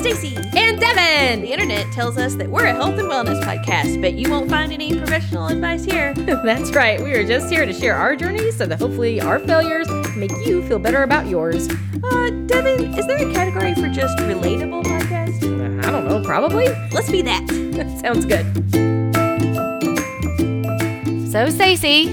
[0.00, 0.36] Stacy.
[0.56, 1.42] And Devon.
[1.42, 4.72] The internet tells us that we're a health and wellness podcast, but you won't find
[4.72, 6.14] any professional advice here.
[6.44, 7.00] That's right.
[7.00, 10.66] We are just here to share our journeys so that hopefully our failures make you
[10.68, 11.68] feel better about yours.
[12.02, 15.84] Uh, Devon, is there a category for just relatable podcast?
[15.84, 16.68] I don't know, probably.
[16.92, 17.46] Let's be that.
[18.00, 18.46] Sounds good.
[21.30, 22.06] So, Stacy,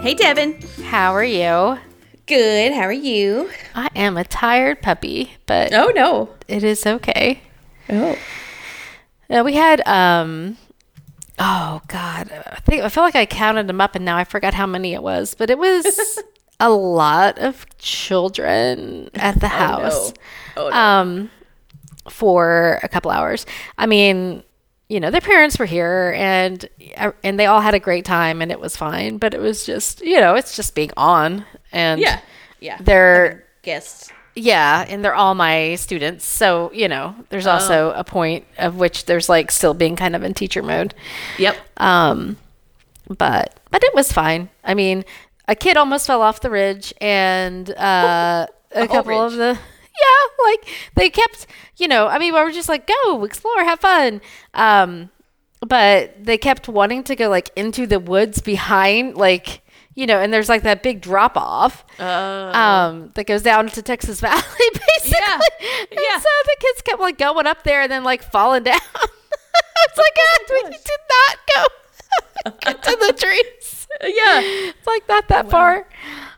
[0.00, 0.60] Hey, Devon.
[0.84, 1.78] how are you?
[2.26, 2.72] Good.
[2.72, 3.50] How are you?
[3.78, 6.30] I am a tired puppy, but Oh no.
[6.48, 7.40] it is okay.
[7.88, 8.18] Oh.
[9.30, 10.56] now we had um
[11.38, 14.52] oh god, I think I feel like I counted them up and now I forgot
[14.54, 16.18] how many it was, but it was
[16.60, 20.12] a lot of children at the house.
[20.56, 20.74] Oh no.
[20.76, 21.30] Um
[22.10, 23.46] for a couple hours.
[23.76, 24.42] I mean,
[24.88, 26.68] you know, their parents were here and
[27.22, 30.00] and they all had a great time and it was fine, but it was just,
[30.00, 32.20] you know, it's just being on and Yeah.
[32.60, 32.78] Yeah.
[32.80, 34.10] they're Guests.
[34.34, 36.24] yeah, and they're all my students.
[36.24, 40.22] So, you know, there's also a point of which there's like still being kind of
[40.22, 40.94] in teacher mode.
[41.38, 41.56] Yep.
[41.76, 42.38] Um
[43.08, 44.48] but but it was fine.
[44.64, 45.04] I mean,
[45.46, 50.44] a kid almost fell off the ridge and uh a, whole couple of the yeah,
[50.44, 51.46] like they kept,
[51.76, 54.22] you know, I mean, we were just like go, explore, have fun.
[54.54, 55.10] Um
[55.60, 59.62] but they kept wanting to go like into the woods behind like
[59.98, 62.04] you know, and there's like that big drop off Uh,
[62.54, 65.18] um, that goes down to Texas Valley, basically.
[65.18, 65.40] Yeah.
[65.90, 66.18] And Yeah.
[66.20, 68.78] so the kids kept like going up there and then like falling down.
[68.94, 70.84] it's like, ah, we gosh.
[70.84, 73.86] did not go to the trees.
[74.02, 74.40] yeah.
[74.42, 75.88] It's like not that far.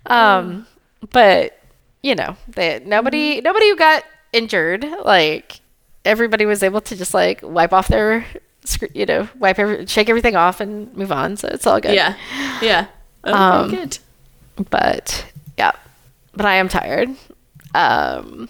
[0.07, 0.67] Um,
[1.11, 1.59] but
[2.03, 3.45] you know, they, nobody, Mm-hmm.
[3.45, 5.61] nobody who got injured, like
[6.07, 8.25] everybody was able to just like wipe off their,
[8.95, 11.37] you know, wipe every, shake everything off and move on.
[11.37, 11.95] So it's all good.
[11.95, 12.17] Yeah.
[12.63, 12.87] Yeah.
[13.25, 13.99] Okay, Um, good.
[14.71, 15.27] but
[15.59, 15.73] yeah
[16.35, 17.09] but i am tired
[17.75, 18.49] um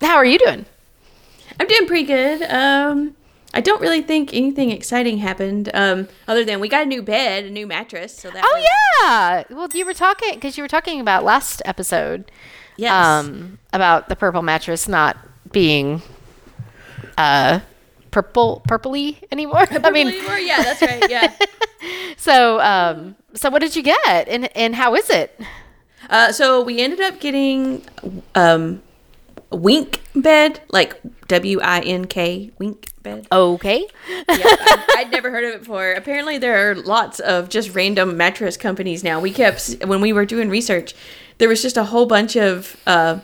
[0.00, 0.64] how are you doing
[1.58, 2.42] I'm doing pretty good.
[2.42, 3.16] Um,
[3.54, 5.70] I don't really think anything exciting happened.
[5.72, 8.14] Um, other than we got a new bed, a new mattress.
[8.14, 8.42] So that.
[8.44, 12.30] oh was, yeah well you were talking because you were talking about last episode
[12.76, 12.92] Yes.
[12.92, 15.16] um about the purple mattress not
[15.50, 16.02] being
[17.16, 17.60] uh
[18.10, 20.38] purple purpley anymore i mean Anymore?
[20.38, 21.08] yeah, that's right.
[21.10, 21.32] Yeah.
[22.18, 25.38] so um so what did you get and and how is it
[26.10, 27.82] Uh, so we ended up getting
[28.36, 28.80] um,
[29.50, 33.26] wink bed, like W I N K wink bed.
[33.32, 35.92] okay yeah, I, I'd never heard of it before.
[35.92, 39.18] Apparently, there are lots of just random mattress companies now.
[39.20, 40.94] We kept when we were doing research,
[41.38, 43.18] there was just a whole bunch of uh,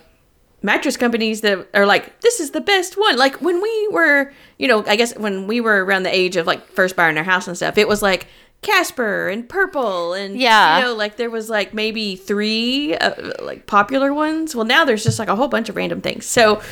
[0.62, 4.66] mattress companies that are like, "This is the best one." Like when we were, you
[4.66, 7.46] know, I guess when we were around the age of like first buying our house
[7.46, 8.26] and stuff, it was like
[8.62, 10.78] Casper and Purple and Yeah.
[10.78, 14.54] you know, like there was like maybe three uh, like popular ones.
[14.54, 16.26] Well, now there's just like a whole bunch of random things.
[16.26, 16.62] So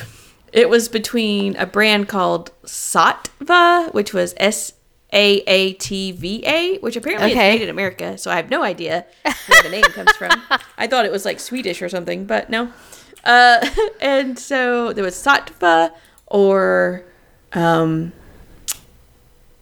[0.53, 4.73] it was between a brand called Saatva, which was S
[5.13, 7.49] A A T V A, which apparently Okay.
[7.53, 8.17] is made in America.
[8.17, 9.05] So I have no idea
[9.47, 10.31] where the name comes from.
[10.77, 12.71] I thought it was like Swedish or something, but no.
[13.25, 13.65] Uh,
[14.01, 15.91] and so there was Saatva
[16.27, 17.03] or
[17.53, 18.13] um,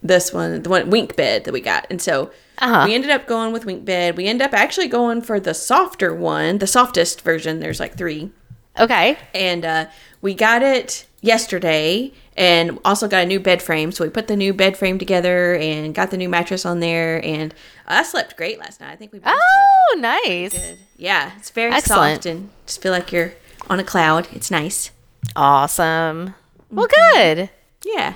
[0.02, 1.86] this one, the one WinkBed that we got.
[1.90, 2.84] And so Uh-huh.
[2.86, 4.16] we ended up going with WinkBed.
[4.16, 7.60] We end up actually going for the softer one, the softest version.
[7.60, 8.30] There's like three
[8.78, 9.86] okay and uh,
[10.22, 14.36] we got it yesterday and also got a new bed frame so we put the
[14.36, 17.52] new bed frame together and got the new mattress on there and
[17.88, 21.72] i slept great last night i think we both oh nice good yeah it's very
[21.72, 22.22] Excellent.
[22.22, 23.32] soft and just feel like you're
[23.68, 24.92] on a cloud it's nice
[25.34, 26.34] awesome
[26.70, 27.36] well Mm-hmm.
[27.36, 27.50] good
[27.84, 28.14] yeah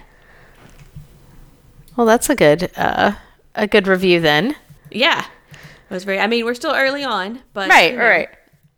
[1.97, 3.13] Well, that's a good uh,
[3.55, 4.57] a good review then.
[4.91, 8.29] yeah it was very i mean we're still early on but Right, you know, right.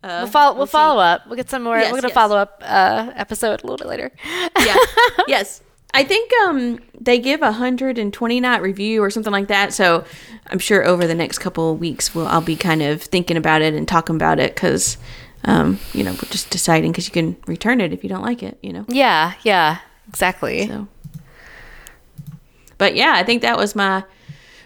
[0.03, 0.57] uh, We'll follow.
[0.57, 0.71] We'll, see.
[0.71, 1.25] follow up.
[1.25, 1.77] We'll get some more.
[1.77, 2.13] Yes, we're gonna yes.
[2.15, 4.11] follow up uh, episode a little bit later.
[4.59, 4.75] yeah
[5.27, 5.61] yes
[5.93, 10.03] i think um they give a 120 night review or something like that so
[10.51, 13.61] i'm sure over the next couple of weeks we'll i'll be kind of thinking about
[13.61, 14.97] it and talking about it because
[15.45, 18.43] um you know we're just deciding because you can return it if you don't like
[18.43, 19.79] it you know yeah, yeah,
[20.09, 20.67] exactly.
[20.67, 20.87] so
[22.77, 24.03] but yeah i think that was my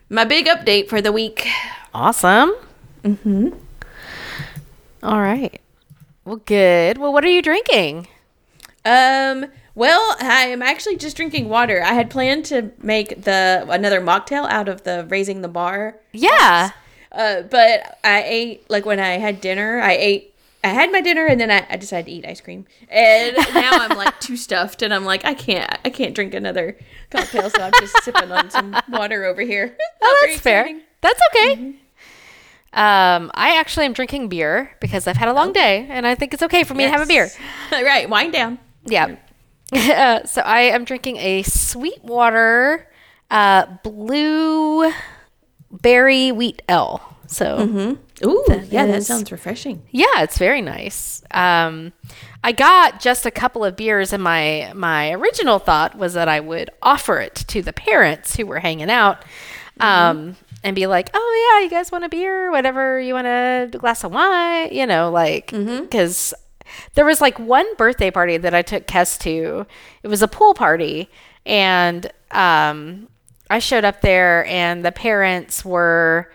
[0.09, 1.47] my big update for the week
[1.93, 2.53] Awesome.
[3.03, 3.49] Mm-hmm.
[5.03, 5.59] All right.
[6.23, 6.97] Well, good.
[6.97, 8.07] Well, what are you drinking?
[8.85, 9.45] Um.
[9.73, 11.81] Well, I am actually just drinking water.
[11.81, 15.97] I had planned to make the another mocktail out of the raising the bar.
[16.11, 16.71] Yeah.
[17.11, 19.81] Uh, but I ate like when I had dinner.
[19.81, 20.30] I ate.
[20.63, 22.65] I had my dinner and then I, I decided to eat ice cream.
[22.89, 25.71] And now I'm like too stuffed, and I'm like I can't.
[25.83, 26.77] I can't drink another
[27.09, 29.75] cocktail, so I'm just sipping on some water over here.
[30.01, 30.61] Oh, that's fair.
[30.61, 30.81] exciting.
[31.01, 31.75] That's okay.
[32.73, 36.33] Um, I actually am drinking beer because I've had a long day, and I think
[36.33, 37.29] it's okay for me to have a beer.
[37.71, 38.59] Right, wind down.
[38.85, 39.15] Yeah.
[39.73, 42.87] Uh, so I am drinking a Sweetwater
[43.29, 44.91] uh, blue
[45.71, 47.10] berry wheat ale.
[47.31, 49.83] So Ooh, yeah, that sounds refreshing.
[49.89, 51.23] yeah, it's very nice.
[51.31, 51.93] Um,
[52.43, 56.41] I got just a couple of beers, and my my original thought was that I
[56.41, 59.23] would offer it to the parents who were hanging out,
[59.79, 62.51] um, and be like, "Oh yeah, you guys want a beer?
[62.51, 66.33] Whatever you want a glass of wine, you know, like because."
[66.93, 69.65] There was like one birthday party that I took Kes to.
[70.03, 71.09] It was a pool party,
[71.45, 73.09] and um,
[73.49, 76.31] I showed up there, and the parents were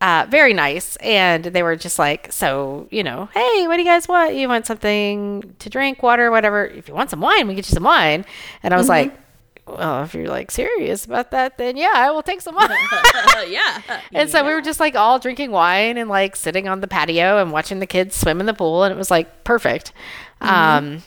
[0.00, 0.96] uh, very nice.
[0.96, 4.34] And they were just like, so, you know, hey, what do you guys want?
[4.34, 6.66] You want something to drink, water, whatever?
[6.66, 8.24] If you want some wine, we can get you some wine.
[8.62, 9.18] And I was like,
[9.66, 12.70] well, if you're like serious about that, then yeah, I will take some wine.
[13.48, 13.80] yeah.
[14.12, 17.38] and so we were just like all drinking wine and like sitting on the patio
[17.38, 18.84] and watching the kids swim in the pool.
[18.84, 19.92] And it was like perfect.
[20.40, 21.02] Um,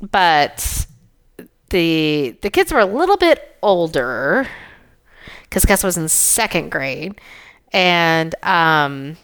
[0.00, 0.86] but
[1.70, 4.46] the the kids were a little bit older
[5.42, 7.20] because Gus was in second grade,
[7.76, 9.18] and um,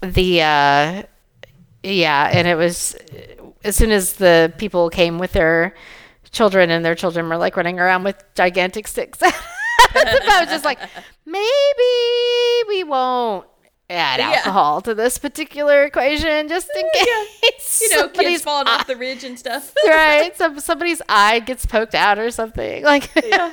[0.00, 1.02] the uh,
[1.84, 2.96] yeah, and it was
[3.62, 5.72] as soon as the people came with their
[6.32, 9.20] children, and their children were like running around with gigantic sticks.
[9.22, 10.80] I was just like,
[11.24, 11.46] maybe
[12.66, 13.46] we won't
[13.90, 14.32] add Yeah.
[14.36, 18.96] alcohol to this particular equation just in case You know, somebody's kids falling off the
[18.96, 19.72] ridge and stuff.
[19.86, 20.36] right?
[20.36, 22.84] Some somebody's eye gets poked out or something.
[22.88, 23.52] Like, Yeah.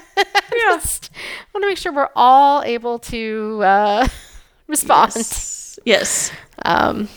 [0.51, 1.09] just
[1.53, 4.07] want to make sure we're all able to uh,
[4.67, 5.13] respond.
[5.15, 5.79] Yes.
[5.85, 6.31] yes.
[6.65, 7.07] Um,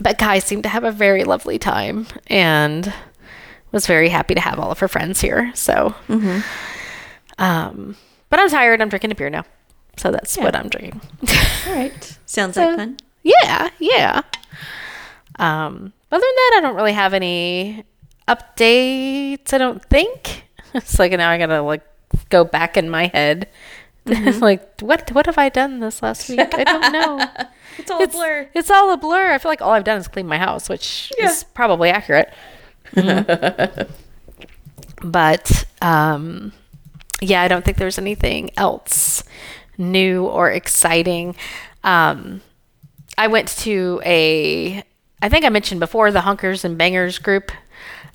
[0.00, 2.92] but Kai seemed to have a very lovely time and
[3.72, 5.50] was very happy to have all of her friends here.
[5.54, 5.94] So,
[7.38, 7.96] um,
[8.30, 8.80] but I'm tired.
[8.80, 9.44] I'm drinking a beer now,
[9.98, 11.00] so that's what I'm drinking.
[11.66, 12.18] All right.
[12.26, 12.96] Sounds So- like fun.
[13.22, 14.22] Yeah, yeah.
[15.38, 17.84] Um, other than that, I don't really have any
[18.26, 19.52] updates.
[19.52, 20.44] I don't think.
[20.74, 21.82] It's like now I gotta like
[22.28, 23.48] go back in my head.
[24.06, 26.40] like what what have I done this last week?
[26.40, 27.26] I don't know.
[27.78, 28.48] It's all it's, a blur.
[28.54, 29.32] It's all a blur.
[29.32, 31.30] I feel like all I've done is clean my house, which Yeah.
[31.30, 32.32] is probably accurate.
[35.02, 36.52] but um,
[37.20, 39.22] yeah, I don't think there's anything else
[39.78, 41.36] new or exciting.
[41.84, 42.42] Um,
[43.16, 44.84] I went to a,
[45.22, 47.50] I think I mentioned before, the Hunkers and Bangers group.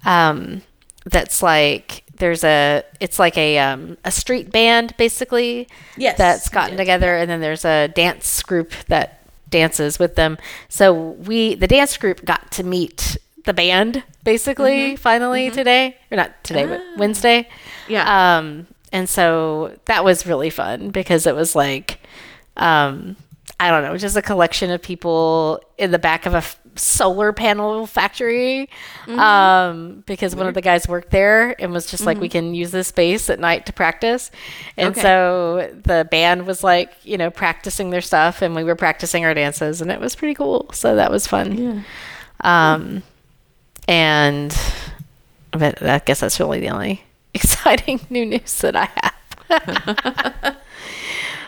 [0.06, 0.62] Um,
[1.06, 5.68] that's like there's a, it's like a um, a street band basically.
[5.98, 10.38] Yes, that's gotten together, and then there's a dance group that dances with them.
[10.70, 16.44] So we, the dance group, got to meet the band basically finally today, or not
[16.44, 17.50] today, but Wednesday.
[17.90, 18.38] Yeah.
[18.38, 22.00] Um, and so that was really fun because it was like,
[22.56, 23.18] um,
[23.60, 27.34] I don't know, just a collection of people in the back of a f- solar
[27.34, 28.70] panel factory.
[29.08, 32.72] Um, because one of the guys worked there and was just like, we can use
[32.72, 34.32] this space at night to practice.
[34.78, 35.02] And Okay.
[35.02, 39.34] so the band was like, you know, practicing their stuff and we were practicing our
[39.34, 40.70] dances and it was pretty cool.
[40.74, 41.58] So that was fun.
[41.58, 41.82] Yeah.
[42.74, 43.04] Um,
[43.88, 44.58] and
[45.52, 47.04] but I guess that's really the only
[47.44, 49.14] exciting new news that I have.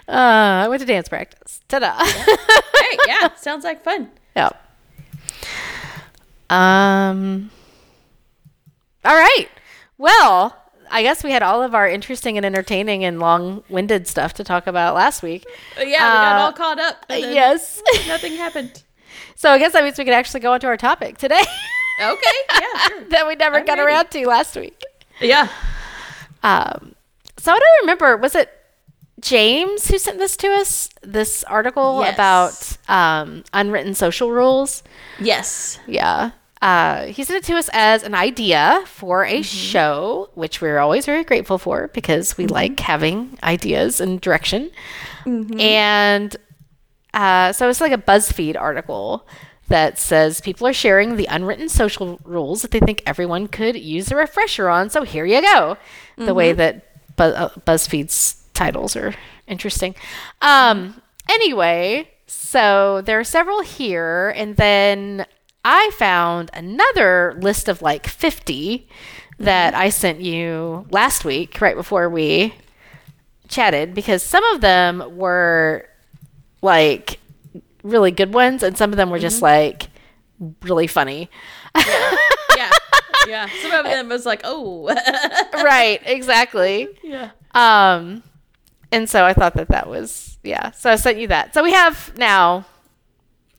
[0.07, 1.61] uh, I went to dance practice.
[1.67, 1.95] Ta-da!
[2.03, 3.33] hey, yeah.
[3.35, 4.09] Sounds like fun.
[4.35, 4.61] yep.
[6.49, 7.49] Um.
[9.03, 9.47] All right.
[9.97, 10.55] Well,
[10.91, 14.67] I guess we had all of our interesting and entertaining and long-winded stuff to talk
[14.67, 15.43] about last week.
[15.77, 17.05] Uh, yeah, we got Uh, all caught up.
[17.09, 17.81] Yes.
[18.07, 18.83] Nothing happened.
[19.35, 21.41] so I guess that means we could actually go on to our topic today
[22.01, 22.37] Okay.
[22.53, 22.79] Yeah.
[22.87, 23.03] Sure.
[23.09, 23.87] that we never I'm got ready.
[23.87, 24.83] around to last week.
[25.21, 25.47] Yeah.
[26.43, 26.93] Um,
[27.37, 28.17] so I don't remember.
[28.17, 28.49] Was it
[29.21, 30.89] James who sent this to us?
[31.01, 32.13] This article Yes.
[32.15, 34.83] about um, unwritten social rules.
[35.19, 35.79] Yes.
[35.87, 36.31] Yeah.
[36.61, 41.05] Uh, he sent it to us as an idea for a show, which we're always
[41.05, 44.71] very grateful for because we like having ideas and direction.
[45.25, 46.35] And
[47.13, 49.27] uh, so it's like a BuzzFeed article
[49.67, 54.11] that says people are sharing the unwritten social rules that they think everyone could use
[54.11, 54.89] a refresher on.
[54.89, 55.77] So here you go.
[56.17, 59.15] The way that Bu- uh, BuzzFeed's titles are
[59.47, 59.95] interesting.
[60.41, 65.25] Um, anyway, so there are several here, and then
[65.63, 68.87] I found another list of like 50
[69.39, 72.53] that I sent you last week, right before we
[73.47, 75.87] chatted, because some of them were
[76.61, 77.19] like
[77.85, 79.87] really good ones, and some of them were just like
[80.63, 81.29] really funny.
[81.75, 82.17] Yeah.
[83.27, 83.47] Yeah.
[83.63, 84.85] Some of them was like, oh.
[85.53, 86.87] right, exactly.
[87.03, 87.31] yeah.
[87.55, 88.21] Um,
[88.91, 90.69] and so I thought that that was yeah.
[90.71, 91.55] So I sent you that.
[91.55, 92.65] So we have now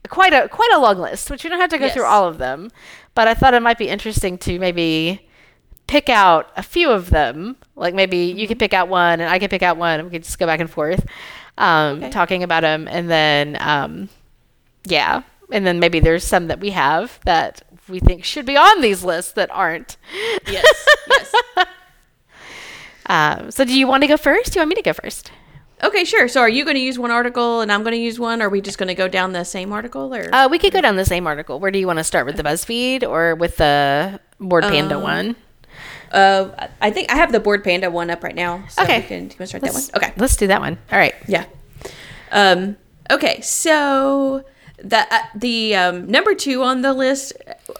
[0.08, 2.38] quite a quite a long list, which we don't have to go through all of
[2.38, 2.70] them,
[3.16, 5.28] but I thought it might be interesting to maybe
[5.88, 7.56] pick out a few of them.
[7.74, 10.12] Like maybe you could pick out one and I could pick out one and we
[10.12, 11.04] could just go back and forth
[11.58, 12.10] um, Okay.
[12.10, 12.86] talking about them.
[12.88, 14.08] And then, um,
[14.86, 15.22] yeah.
[15.52, 19.04] And then maybe there's some that we have that we think should be on these
[19.04, 19.96] lists that aren't.
[20.46, 20.64] Yes.
[21.08, 21.34] Yes.
[23.08, 24.52] Um, so do you want to go first?
[24.52, 25.30] Do you want me to go first?
[25.82, 26.26] Okay, sure.
[26.26, 28.42] So are you going to use one article and I'm going to use one?
[28.42, 30.72] Or are we just going to go down the same article or Uh, we could
[30.72, 31.60] go down the same article.
[31.60, 35.02] Where do you want to start with the BuzzFeed or with the Bored Panda Um,
[35.02, 35.36] one?
[36.10, 38.64] uh I think I have the Bored Panda one up right now.
[38.70, 39.02] So Okay.
[39.02, 39.82] can, do you want to start that one?
[39.94, 40.12] Okay.
[40.16, 40.78] Let's do that one.
[40.90, 41.14] All right.
[41.28, 41.44] Yeah.
[42.32, 42.76] Um,
[43.10, 44.44] okay, so
[44.78, 47.32] the uh, the um, number two on the list,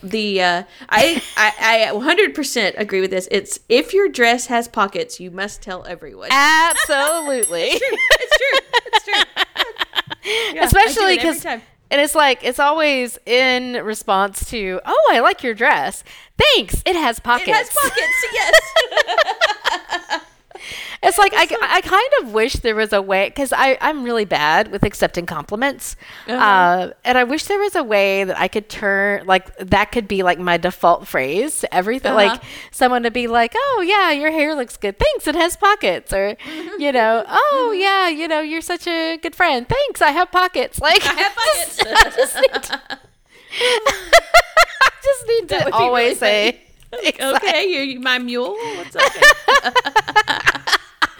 [0.02, 3.28] the uh, I, I I 100% agree with this.
[3.30, 6.28] It's if your dress has pockets, you must tell everyone.
[6.30, 7.68] Absolutely.
[7.72, 7.80] it's
[8.38, 8.58] true.
[8.86, 9.42] It's true.
[10.52, 15.10] Yeah, Especially do it every because, and it's like it's always in response to, "Oh,
[15.12, 16.02] I like your dress.
[16.36, 16.82] Thanks.
[16.84, 18.24] It has pockets." it has pockets.
[18.32, 18.60] Yes.
[21.06, 24.25] It's like I, I kind of wish there was a way because I I'm really
[24.25, 25.96] bad with accepting compliments,
[26.26, 26.36] Uh-huh.
[26.36, 30.08] uh, and I wish there was a way that I could turn like that could
[30.08, 32.12] be like my default phrase to everything.
[32.12, 32.28] Uh-huh.
[32.32, 34.98] Like someone to be like, "Oh yeah, your hair looks good.
[34.98, 36.80] Thanks, it has pockets," or Mm-hmm.
[36.80, 39.68] you know, "Oh yeah, you know, you're such a good friend.
[39.68, 41.80] Thanks, I have pockets." Like I have pockets.
[41.86, 42.80] I just need to,
[43.60, 46.60] I just need That to be really always say.
[47.20, 48.54] okay, you, you my mule.
[48.76, 50.35] What's okay?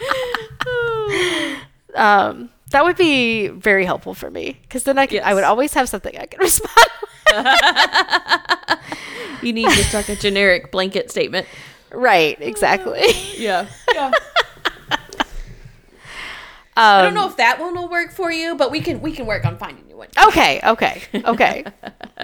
[1.95, 5.73] um, that would be very helpful for me because then I could, I would always
[5.73, 6.87] have something I could respond.
[7.33, 7.45] with.
[9.43, 11.47] You need just like a generic blanket statement.
[11.91, 13.01] right, exactly.
[13.37, 13.67] Yeah.
[13.93, 14.11] Yeah.
[16.75, 19.11] Um, I don't know if that one will work for you, but we can we
[19.11, 20.09] can work on finding you one.
[20.27, 21.65] Okay, okay, okay.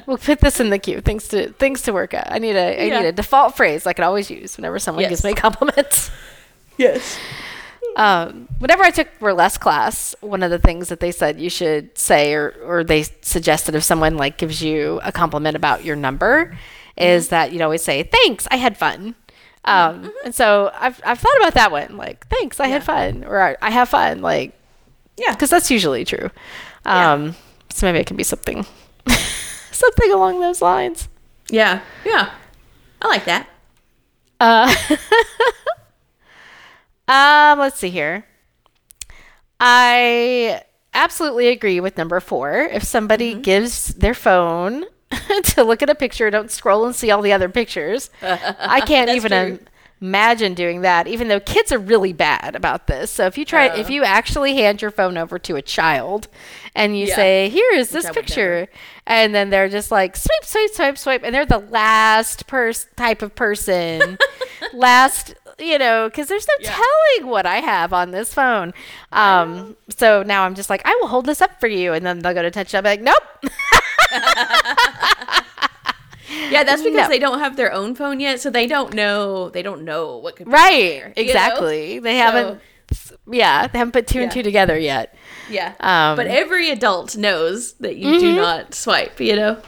[0.05, 1.01] we'll put this in the queue.
[1.01, 2.27] Things to things to work out.
[2.31, 2.99] I need a I Yeah.
[3.01, 5.09] need a default phrase I can always use whenever someone Yes.
[5.09, 6.11] gives me compliments.
[6.77, 7.17] Yes.
[7.95, 11.95] Um, whenever I took burlesque class, one of the things that they said you should
[11.97, 16.57] say, or or they suggested if someone like gives you a compliment about your number,
[16.97, 18.47] is that you'd always say thanks.
[18.49, 19.15] I had fun.
[19.65, 21.95] Um, and so I've I've thought about that one.
[21.97, 24.21] Like thanks, I had fun, or I, I have fun.
[24.21, 24.53] Like
[25.17, 25.31] Yeah.
[25.33, 26.31] because that's usually true.
[26.85, 27.11] Yeah.
[27.13, 27.35] Um,
[27.69, 28.65] so maybe it can be something
[29.71, 31.07] something along those lines.
[31.49, 31.81] Yeah.
[32.05, 32.31] Yeah.
[33.01, 33.47] I like that.
[34.39, 34.73] Uh,
[37.07, 38.25] um, let's see here.
[39.59, 40.61] I
[40.93, 42.53] absolutely agree with number four.
[42.53, 43.41] If somebody Mm-hmm.
[43.41, 44.85] gives their phone
[45.43, 48.09] to look at a picture, don't scroll and see all the other pictures.
[48.21, 49.59] I can't even true.
[50.01, 51.07] imagine doing that.
[51.07, 53.11] Even though kids are really bad about this.
[53.11, 53.77] So if you try, Uh.
[53.77, 56.27] if you actually hand your phone over to a child
[56.75, 57.15] and you Yeah.
[57.15, 58.25] say, "Here is this I would never.
[58.25, 58.67] picture,"
[59.07, 63.21] and then they're just like swipe, swipe, swipe, swipe, and they're the last pers- type
[63.21, 64.17] of person,
[64.73, 66.71] last, you know, because there's no Yeah.
[66.75, 68.73] telling what I have on this phone.
[69.11, 72.19] Um, so now I'm just like, I will hold this up for you, and then
[72.19, 72.77] they'll go to touch it.
[72.77, 73.23] I'm like, nope.
[76.49, 77.09] Yeah, that's because No.
[77.09, 80.35] they don't have their own phone yet, so they don't know they don't know what
[80.35, 81.29] could be right, there, you know?
[81.29, 81.99] exactly.
[81.99, 82.59] They haven't.
[83.29, 85.15] Yeah, they haven't put two and two together yet.
[85.49, 85.73] Yeah.
[85.79, 89.61] Um, but every adult knows that you do not swipe, you know?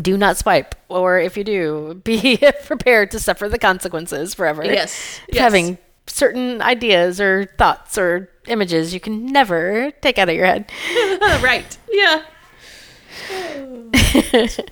[0.00, 4.64] Do not swipe, or if you do, be prepared to suffer the consequences forever.
[4.64, 5.38] Yes, yes.
[5.40, 10.70] having certain ideas or thoughts or images you can never take out of your head.
[11.42, 11.76] right.
[11.90, 12.22] Yeah.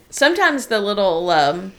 [0.09, 1.73] Sometimes the little um,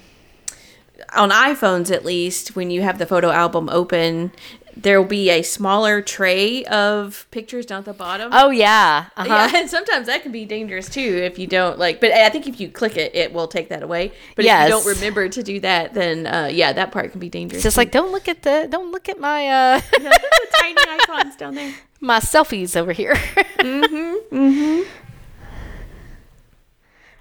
[1.16, 4.32] on iPhones at least, when you have the photo album open,
[4.82, 8.30] there will be a smaller tray of pictures down at the bottom.
[8.34, 9.50] Oh yeah, uh-huh.
[9.52, 12.00] Yeah, and sometimes that can be dangerous too if you don't like.
[12.00, 14.12] But I think if you click it, it will take that away.
[14.36, 14.64] But Yes.
[14.70, 17.58] if you don't remember to do that, then uh, yeah, that part can be dangerous.
[17.58, 17.82] It's just too.
[17.82, 20.20] like don't look at the don't look at my uh the
[20.60, 21.74] tiny icons down there.
[22.00, 23.14] my selfies over here.
[23.60, 24.36] mm-hmm.
[24.36, 24.90] Mm-hmm.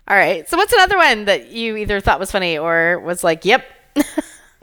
[0.08, 0.48] All right.
[0.48, 3.64] So what's another one that you either thought was funny or was like, yep.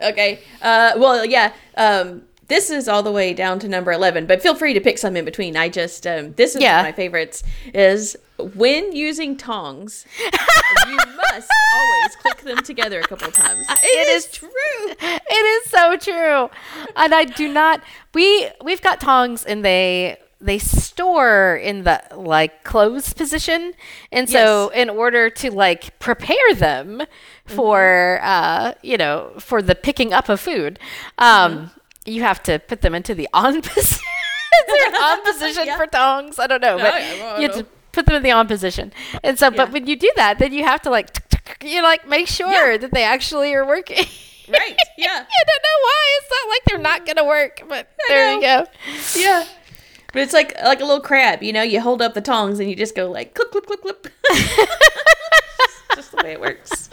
[0.00, 0.40] Okay.
[0.62, 1.52] Uh, well, yeah.
[1.76, 4.98] Um, this is all the way down to number eleven, but feel free to pick
[4.98, 5.56] some in between.
[5.56, 6.76] I just um, this is Yeah.
[6.78, 7.42] one of my favorites.
[7.72, 13.66] Is when using tongs, you must always click them together a couple of times.
[13.82, 14.48] It is true.
[15.00, 16.50] it is so true.
[16.96, 17.82] And I do not
[18.12, 23.72] we we've got tongs and they they store in the like closed position.
[24.12, 27.02] And so in order to like prepare them
[27.46, 30.78] for uh you know for the picking up of food,
[31.18, 31.70] um
[32.06, 34.04] you have to put them into the on position.
[34.60, 35.76] Is there an on position Yeah.
[35.76, 36.38] for tongs?
[36.38, 37.62] I don't know, but oh, yeah, well, you have know.
[37.62, 38.92] to put them in the on position.
[39.22, 41.10] And so, but when you do that, then you have to like,
[41.62, 44.04] you like make sure that they actually are working.
[44.48, 44.76] Right.
[44.98, 45.18] Yeah.
[45.18, 46.18] you don't know why.
[46.18, 47.62] It's not like they're not gonna work.
[47.68, 48.66] But there you go.
[49.16, 49.46] Yeah.
[50.12, 51.62] But it's like like a little crab, you know.
[51.62, 54.06] You hold up the tongs and you just go like clip, clip, clip, clip.
[55.94, 56.90] just the way it works.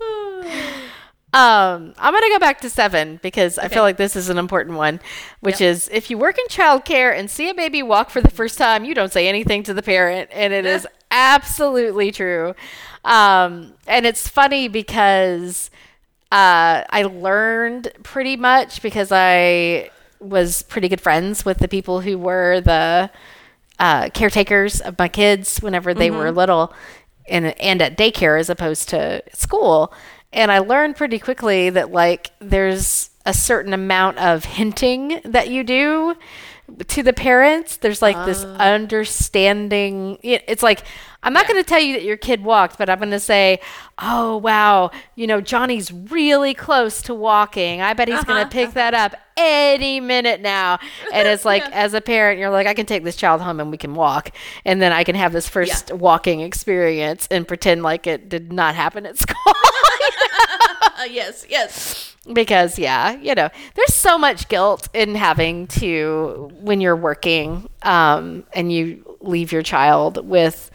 [1.34, 4.76] Um, I'm gonna go back to seven because I feel like this is an important
[4.76, 5.00] one,
[5.40, 5.70] which Yep.
[5.70, 8.84] is if you work in childcare and see a baby walk for the first time,
[8.84, 12.54] you don't say anything to the parent, and it is absolutely true.
[13.04, 15.70] Um, and it's funny because
[16.30, 22.18] uh, I learned pretty much because I was pretty good friends with the people who
[22.18, 23.10] were the
[23.78, 26.72] uh, caretakers of my kids whenever they were little
[27.28, 29.92] and, and at daycare as opposed to school.
[30.32, 35.62] And I learned pretty quickly that, like, there's a certain amount of hinting that you
[35.62, 36.16] do
[36.88, 37.76] to the parents.
[37.76, 40.18] There's like this understanding.
[40.22, 40.82] It's like,
[41.22, 43.60] I'm not going to tell you that your kid walked, but I'm going to say,
[44.00, 47.80] oh, wow, you know, Johnny's really close to walking.
[47.80, 50.78] I bet he's going Uh-huh, to pick that up any minute now.
[51.12, 53.70] And it's like, as a parent, you're like, I can take this child home and
[53.70, 54.30] we can walk.
[54.64, 58.74] And then I can have this first walking experience and pretend like it did not
[58.74, 59.36] happen at school.
[61.10, 62.14] Yes, yes.
[62.32, 68.44] because yeah you know there's so much guilt in having to when you're working um,
[68.52, 70.70] and you leave your child with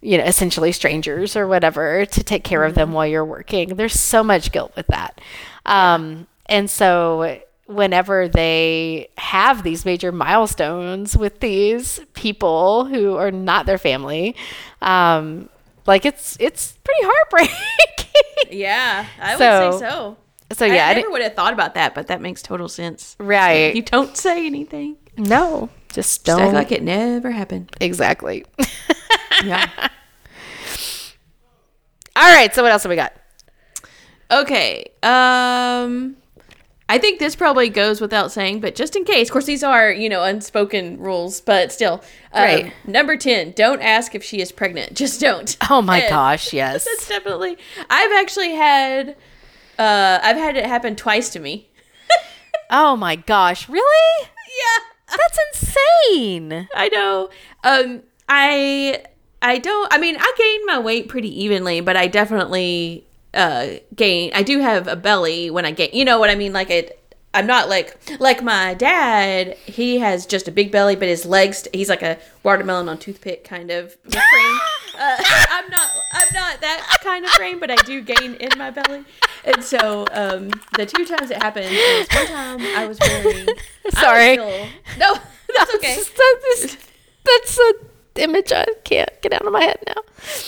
[0.00, 3.76] you know essentially strangers or whatever to take care of them while you're working.
[3.76, 5.20] There's so much guilt with that.
[5.66, 13.66] Um, and so whenever they have these major milestones with these people who are not
[13.66, 14.34] their family
[14.80, 15.48] um,
[15.86, 17.54] like it's it's pretty heartbreaking
[18.50, 20.16] Yeah, I would say so.
[20.52, 23.16] so yeah I I never would have thought about that, but that makes total sense.
[23.18, 24.96] right You don't say anything.
[25.16, 26.40] No, just Just don't.
[26.40, 27.74] act like it never happened.
[27.80, 28.44] exactly.
[29.44, 29.68] Yeah.
[32.16, 32.52] All right.
[32.52, 33.12] So what else have we got?
[34.30, 34.86] Okay.
[35.02, 36.16] Um
[36.90, 39.90] I think this probably goes without saying, but just in case, of course, these are,
[39.92, 42.02] you know, unspoken rules, but still.
[42.32, 42.72] Um, Right.
[42.86, 44.94] Number 10, don't ask if she is pregnant.
[44.94, 45.54] Just don't.
[45.70, 46.84] Oh my And gosh, yes.
[46.86, 47.58] That's definitely.
[47.90, 49.10] I've actually had,
[49.78, 51.68] uh, I've had it happen twice to me.
[52.70, 54.28] Oh my gosh, really?
[54.46, 55.16] Yeah.
[55.16, 56.68] That's insane.
[56.74, 57.30] I know.
[57.64, 59.04] Um, I
[59.40, 59.90] I don't.
[59.90, 63.06] I mean, I gained my weight pretty evenly, but I definitely
[63.38, 64.32] uh gain.
[64.34, 65.90] I do have a belly when I gain.
[65.94, 66.52] You know what I mean?
[66.52, 66.94] Like it.
[67.34, 69.54] I'm not like like my dad.
[69.58, 71.66] He has just a big belly, but his legs.
[71.72, 74.58] He's like a watermelon on toothpick kind of frame.
[74.98, 75.16] Uh,
[75.50, 75.88] I'm not.
[76.14, 79.04] I'm not that kind of frame, but I do gain in my belly.
[79.44, 83.48] And so um, the two times it happened was one time I was wearing.
[83.48, 84.32] I was Sorry.
[84.34, 84.66] still-
[84.98, 85.14] no,
[85.56, 85.96] that's okay.
[85.96, 86.76] That's,
[87.24, 87.72] that's an
[88.18, 89.94] image I can't get out of my head now.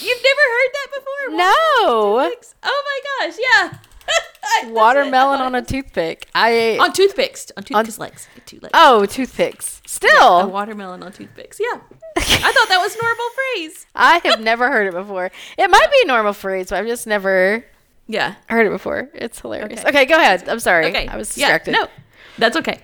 [0.00, 1.37] You've never heard that before?
[1.37, 2.33] No.
[2.62, 3.78] Oh my gosh, yeah.
[4.70, 6.26] Watermelon on a toothpick.
[6.35, 7.52] I on toothpicks.
[7.56, 8.28] On toothpicks legs.
[8.46, 8.72] Two legs.
[8.74, 9.80] oh toothpicks.
[9.85, 11.61] A Still, watermelon on toothpicks.
[11.61, 11.80] Yeah.
[12.16, 13.87] I thought that was normal phrase.
[13.94, 15.30] I have never heard it before.
[15.56, 17.64] It might be a normal phrase, but I've just never
[18.09, 18.35] Yeah.
[18.48, 19.09] heard it before.
[19.14, 19.80] It's hilarious.
[19.80, 19.88] Okay.
[19.88, 20.48] Okay, go ahead.
[20.48, 20.87] I'm sorry.
[20.87, 21.06] Okay.
[21.06, 21.72] I was Yeah, distracted.
[21.72, 21.87] no,
[22.38, 22.80] that's okay.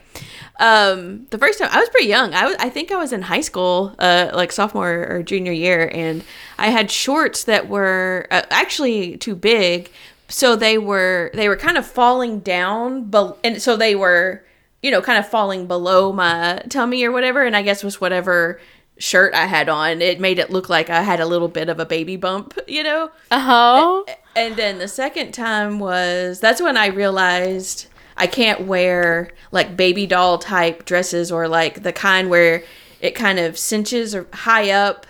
[0.59, 2.33] Um, the first time I was pretty young.
[2.33, 5.91] I was, I think I was in high school, uh, like sophomore or junior year,
[5.93, 6.25] and
[6.59, 9.91] I had shorts that were uh, actually too big,
[10.29, 14.45] so they were they were kind of falling down, but and so they were,
[14.83, 17.45] you know, kind of falling below my tummy or whatever.
[17.45, 18.59] And I guess was whatever
[18.99, 21.79] shirt I had on, it made it look like I had a little bit of
[21.79, 23.11] a baby bump, you know.
[23.31, 24.15] Uh huh.
[24.35, 30.07] And then the second time was that's when I realized I can't wear like baby
[30.07, 32.63] doll type dresses or like the kind where
[33.01, 35.07] it kind of cinches or high up.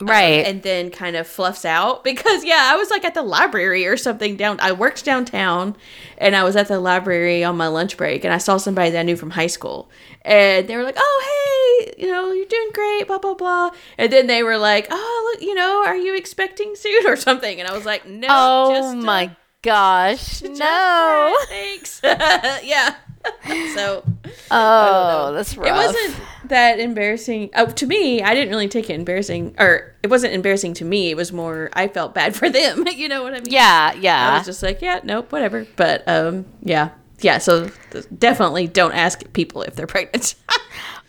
[0.00, 0.46] um, Right.
[0.46, 3.96] and then kind of fluffs out because yeah, I was like at the library or
[3.96, 5.76] something down I worked downtown
[6.18, 9.00] and I was at the library on my lunch break and I saw somebody that
[9.00, 9.90] I knew from high school
[10.22, 14.12] and they were like, "Oh, hey, you know, you're doing great, blah blah blah." And
[14.12, 17.66] then they were like, "Oh, look, you know, are you expecting soon or something?" And
[17.68, 19.30] I was like, "No, Oh just, uh, my
[19.62, 20.40] gosh.
[20.40, 21.36] just no.
[21.48, 22.96] thanks." yeah.
[23.74, 24.02] so
[24.50, 25.68] Oh, that's rough.
[25.68, 27.50] it wasn't that embarrassing.
[27.54, 31.10] Oh, to me, I didn't really take it embarrassing, or it wasn't embarrassing to me.
[31.10, 32.86] It was more I felt bad for them.
[32.88, 33.50] you know what I mean?
[33.52, 34.30] Yeah, yeah.
[34.30, 35.66] I was just like, yeah, nope, whatever.
[35.76, 37.38] But um, yeah, yeah.
[37.38, 40.34] So th- definitely don't ask people if they're pregnant.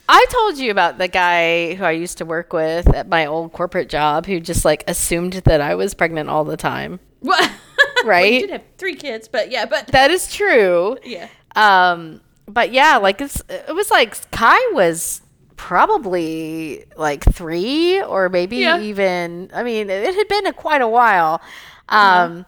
[0.09, 3.53] I told you about the guy who I used to work with at my old
[3.53, 6.99] corporate job who just like assumed that I was pregnant all the time.
[7.21, 7.49] What?
[8.05, 8.33] Right?
[8.33, 10.97] you did have three kids, but yeah, but That is true.
[11.03, 11.27] yeah.
[11.55, 15.21] Um, but yeah, like it's it was like Kai was
[15.57, 18.79] probably like three or maybe Yeah.
[18.79, 21.41] even I mean it had been a, quite a while.
[21.89, 22.45] Um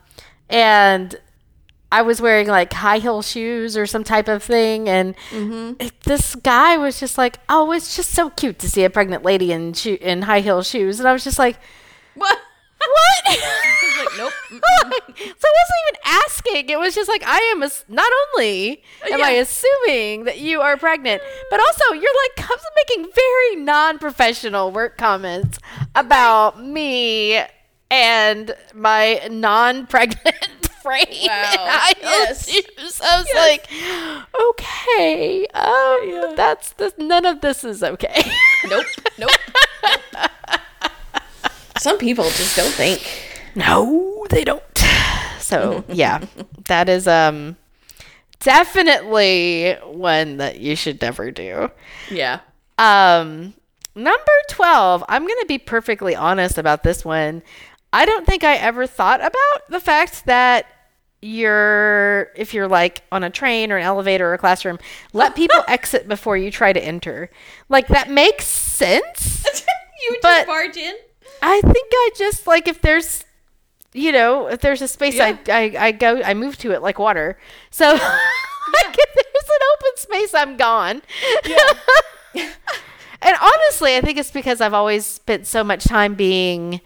[0.49, 1.15] and
[1.91, 5.13] I was wearing like high heel shoes or some type of thing, and
[5.79, 9.23] it- this guy was just like, "Oh, it's just so cute to see a pregnant
[9.23, 11.59] lady in shoe in high heel shoes," and I was just like,
[12.15, 12.39] What?
[12.91, 13.39] "What?"
[13.99, 14.33] like, nope.
[14.83, 16.69] Like, so I wasn't even asking.
[16.69, 17.63] It was just like I am.
[17.63, 22.01] Ass- not only am I assuming that you are pregnant, but also you're
[22.37, 25.59] like making very non-professional work comments
[25.95, 27.41] about me
[27.89, 31.05] and my non-pregnant frame.
[31.27, 31.89] Wow.
[32.01, 32.49] Yes.
[32.49, 33.35] I was Yes.
[33.35, 33.69] like,
[34.49, 36.33] okay, um, Yeah.
[36.35, 36.93] that's this.
[36.97, 38.23] None of this is okay.
[38.69, 38.85] Nope.
[39.19, 39.29] Nope.
[41.83, 43.01] Some people just don't think.
[43.55, 44.63] No, they don't.
[45.39, 46.23] So yeah,
[46.67, 47.57] that is um
[48.39, 51.69] definitely one that you should never do.
[52.09, 52.39] Yeah.
[52.77, 53.53] Um
[53.95, 57.43] number 12, I'm going to be perfectly honest about this one.
[57.91, 60.65] I don't think I ever thought about the fact that
[61.21, 64.79] you're if you're like on a train or an elevator or a classroom,
[65.11, 67.29] let people exit before you try to enter.
[67.67, 69.43] Like that makes sense.
[70.01, 70.95] you would But- just barge in.
[71.45, 73.23] I think I just like if there's
[73.93, 75.37] you know, if there's a space Yeah.
[75.47, 77.37] I, I I go I move to it like water.
[77.69, 81.01] So like if there's an open space I'm gone.
[81.45, 82.43] Yeah.
[83.21, 86.81] and honestly, I think it's because I've always spent so much time being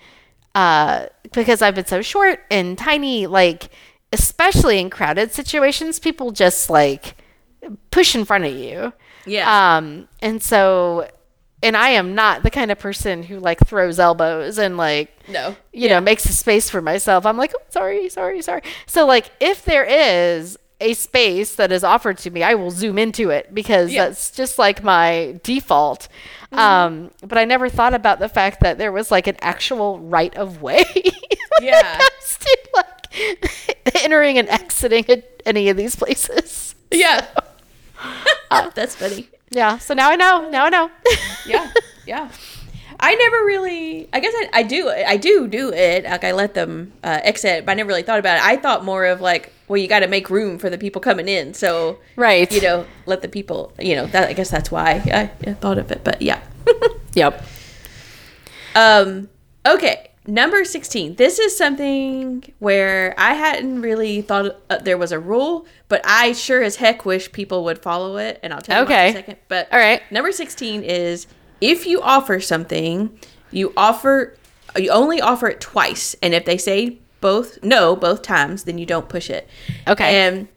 [0.56, 3.70] uh because I've been so short and tiny like
[4.12, 7.16] especially in crowded situations people just like
[7.92, 8.94] push in front of you.
[9.26, 9.78] Yeah.
[9.78, 11.10] Um, and so,
[11.64, 15.56] and I am not the kind of person who like throws elbows and like, no.
[15.74, 17.26] you know, makes a space for myself.
[17.26, 18.62] I'm like, oh, sorry, sorry, sorry.
[18.86, 23.00] So, like, if there is a space that is offered to me, I will zoom
[23.00, 24.06] into it because Yeah.
[24.06, 26.08] that's just like my default.
[26.52, 30.36] Um, but I never thought about the fact that there was like an actual right
[30.36, 30.86] of way.
[31.60, 31.98] Yeah.
[32.40, 36.76] to like entering and exiting at any of these places.
[36.92, 37.26] Yeah.
[38.76, 39.28] That's funny.
[39.50, 39.78] Yeah.
[39.78, 40.50] So now I know.
[40.50, 40.92] Now I know.
[41.46, 41.72] Yeah.
[42.06, 42.30] Yeah.
[43.00, 44.10] I never really.
[44.12, 44.90] I guess I, I do.
[44.90, 46.04] I do do it.
[46.04, 48.44] Like I let them uh, exit, but I never really thought about it.
[48.44, 51.28] I thought more of like, well, you got to make room for the people coming
[51.28, 51.54] in.
[51.54, 52.52] So Right.
[52.52, 53.72] you know, let the people.
[53.80, 56.04] You know, that I guess that's why I, I thought of it.
[56.04, 56.42] But yeah.
[57.14, 57.44] Yep.
[58.76, 59.28] Um,
[59.66, 61.16] okay, number 16.
[61.16, 66.34] This is something where I hadn't really thought uh, there was a rule, but I
[66.34, 69.10] sure as heck wish people would follow it, and I'll tell you why in Okay.
[69.10, 69.38] a second.
[69.48, 70.02] But All right.
[70.12, 71.28] number 16 is
[71.62, 73.18] if you offer something,
[73.52, 74.36] you offer
[74.76, 78.86] you only offer it twice, and if they say both no both times, then you
[78.86, 79.48] don't push it.
[79.88, 80.22] Okay.
[80.28, 80.48] And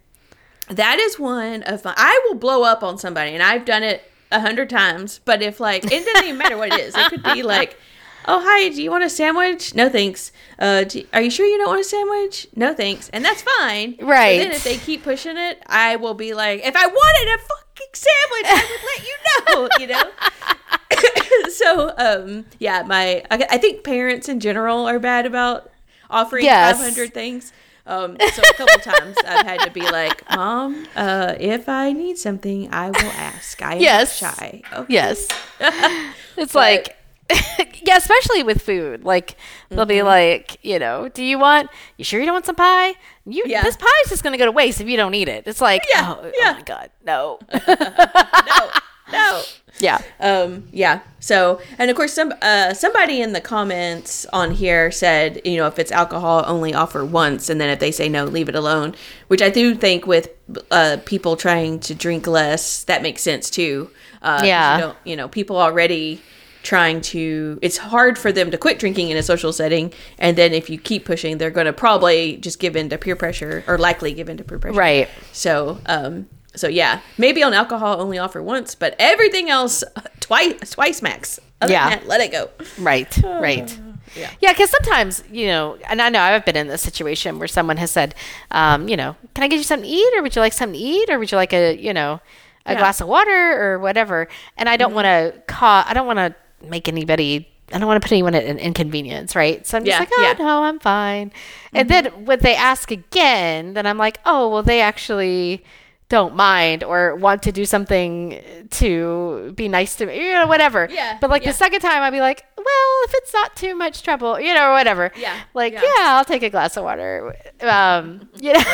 [0.69, 1.95] that is one of my.
[1.97, 5.21] I will blow up on somebody, and I've done it a hundred times.
[5.25, 7.79] But if like it doesn't even matter what it is, it could be like,
[8.27, 9.75] "Oh hi, do you want a sandwich?
[9.75, 10.33] No thanks.
[10.59, 12.47] Uh, do, are you sure you don't want a sandwich?
[12.57, 13.97] No thanks." And that's fine.
[13.99, 14.39] But Right.
[14.39, 17.95] then if they keep pushing it, I will be like, "If I wanted a fucking
[17.95, 21.51] sandwich, I would let you know." You know.
[21.53, 25.71] so um yeah my I, I think parents in general are bad about
[26.11, 26.77] offering Yes.
[26.79, 27.53] 500 things
[27.87, 32.19] um so a couple times i've had to be like mom uh if i need
[32.19, 34.17] something i will ask i am Yes.
[34.19, 34.93] shy okay.
[34.93, 35.29] Yes.
[36.37, 36.97] It's like,
[37.85, 39.05] yeah, especially with food.
[39.05, 39.37] Like,
[39.69, 42.95] they'll be like, you know, do you want, you sure you don't want some pie?
[43.27, 43.63] You, Yeah.
[43.63, 45.45] This pie is just going to go to waste if you don't eat it.
[45.47, 46.51] It's like, Yeah, oh, yeah.
[46.51, 47.39] oh my God, no.
[47.69, 48.71] no
[49.13, 49.43] no
[49.81, 50.01] yeah.
[50.21, 55.41] um yeah so and of course some uh somebody in the comments on here said
[55.45, 58.49] you know if it's alcohol only offer once and then if they say no leave
[58.49, 58.95] it alone
[59.27, 60.29] which i do think with
[60.71, 63.91] uh people trying to drink less that makes sense too
[64.23, 64.79] uh Yeah.
[65.05, 66.21] you, you know people already
[66.63, 70.53] trying to it's hard for them to quit drinking in a social setting and then
[70.53, 73.79] if you keep pushing they're going to probably just give in to peer pressure or
[73.79, 75.09] likely give in to peer pressure Right.
[75.33, 79.85] so, um, so yeah, maybe on alcohol only offer once, but everything else
[80.21, 81.39] twice, twice max.
[81.61, 81.91] Other Yeah.
[81.91, 82.51] that, let it go.
[82.79, 83.79] Right, right.
[84.17, 84.31] yeah.
[84.41, 87.77] Yeah, because sometimes, you know, and I know I've been in this situation where someone
[87.77, 88.15] has said,
[88.51, 90.79] um, you know, can I get you something to eat or would you like something
[90.79, 92.21] to eat or would you like a, you know,
[92.67, 92.79] a Yeah.
[92.79, 94.27] glass of water or whatever?
[94.57, 98.01] And I don't want to cause, I don't want to make anybody, I don't want
[98.03, 99.67] to put anyone at an inconvenience, right?
[99.67, 100.33] So I'm just Yeah, like, oh, yeah.
[100.45, 101.33] no, I'm fine.
[101.73, 105.65] And then when they ask again, then I'm like, oh, well, they actually
[106.09, 110.89] don't mind or want to do something to be nice to me, you know, whatever.
[110.91, 111.51] Yeah, But like yeah.
[111.53, 112.67] the second time, I'd be like, well,
[113.05, 115.13] if it's not too much trouble, you know, or whatever.
[115.17, 115.83] Yeah, Like, yeah.
[116.01, 118.59] I'll take a glass of water, um, you know,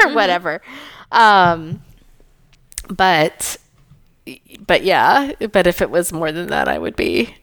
[0.00, 0.10] Mm-hmm.
[0.10, 0.62] or whatever.
[1.12, 1.82] Um,
[2.88, 3.56] but,
[4.66, 7.34] but yeah, but if it was more than that, I would be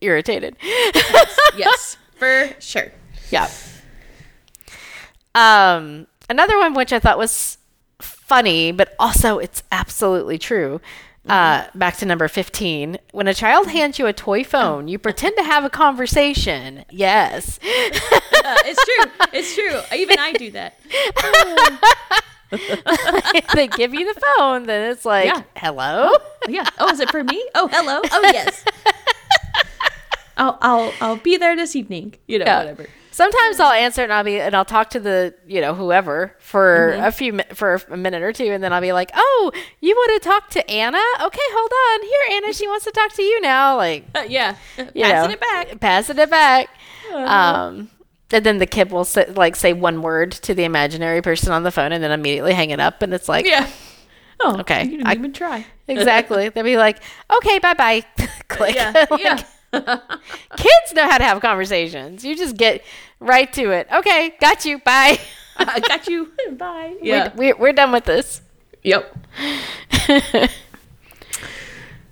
[0.00, 0.56] irritated.
[1.56, 2.92] yes, for sure.
[3.30, 3.48] yeah.
[5.34, 7.58] Um, another one which I thought was
[8.00, 10.80] funny, but also it's absolutely true.
[11.26, 12.98] Uh, back to number 15.
[13.12, 16.84] When a child hands you a toy phone, you pretend to have a conversation.
[16.90, 17.58] Yes.
[18.46, 19.28] Uh, it's true.
[19.32, 19.98] It's true.
[19.98, 20.78] Even I do that.
[23.54, 25.42] they give you the phone, then it's like, Yeah.
[25.56, 26.12] hello?
[26.48, 26.66] Yeah.
[26.78, 27.44] Oh, is it for me?
[27.54, 28.00] Oh, hello.
[28.10, 28.64] Oh, yes.
[30.36, 32.14] I'll I'll I'll be there this evening.
[32.26, 32.58] You know, Yeah.
[32.58, 32.86] whatever.
[33.12, 36.90] Sometimes I'll answer and I'll be and I'll talk to the you know whoever for
[36.94, 40.20] a few for a minute or two and then I'll be like, oh, you want
[40.20, 40.98] to talk to Anna?
[41.22, 42.02] Okay, hold on.
[42.02, 43.76] Here, Anna, she wants to talk to you now.
[43.76, 44.56] Like, Uh, yeah.
[44.76, 45.80] you Passing know, it back.
[45.80, 46.68] passing it back.
[47.12, 47.88] Um,
[48.32, 51.62] and then the kid will say, like say one word to the imaginary person on
[51.62, 53.68] the phone and then immediately hang it up and it's like, Yeah.
[54.40, 54.84] Oh, Okay.
[54.84, 55.66] You didn't I- even try.
[55.88, 56.48] exactly.
[56.48, 56.98] They'll be like,
[57.36, 58.02] okay, bye bye.
[58.48, 58.74] Click.
[58.74, 59.06] Yeah.
[59.10, 59.42] Like, yeah.
[60.56, 62.24] Kids know how to have conversations.
[62.24, 62.84] You just get
[63.18, 63.88] right to it.
[63.92, 64.78] Okay, got you.
[64.78, 65.18] Bye.
[65.58, 66.30] I got you.
[66.52, 66.96] Bye.
[67.02, 67.32] Yeah.
[67.34, 68.40] We, we're, we're done with this.
[68.84, 69.16] Yep.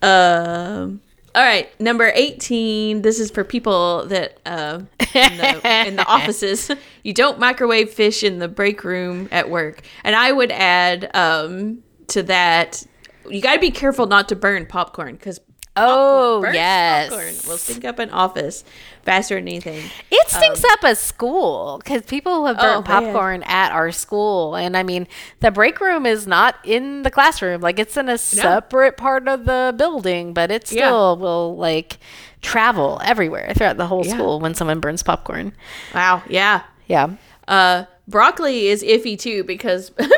[0.02, 1.00] Um.
[1.34, 3.02] All right, number eighteen.
[3.02, 4.80] This is for people that uh,
[5.14, 6.70] in, the, in the offices.
[7.02, 11.82] You don't microwave fish in the break room at work, and I would add um,
[12.08, 12.84] to that.
[13.30, 15.40] You got to be careful not to burn popcorn because
[15.74, 17.08] Oh, yes.
[17.08, 18.62] popcorn will stink up an office
[19.04, 19.90] faster than anything.
[20.10, 23.12] It stinks up a school because people have burnt Um, Oh, man.
[23.12, 24.54] popcorn at our school.
[24.54, 25.08] And I mean,
[25.40, 27.62] the break room is not in the classroom.
[27.62, 30.86] Like, it's in a separate part of the building, but it Yeah.
[30.88, 31.98] still will, like,
[32.42, 34.12] travel everywhere throughout the whole Yeah.
[34.14, 35.52] school when someone burns popcorn.
[35.94, 36.22] Wow.
[36.28, 36.62] Yeah.
[36.86, 37.08] Yeah.
[37.48, 40.12] Uh, broccoli is iffy too because broccoli,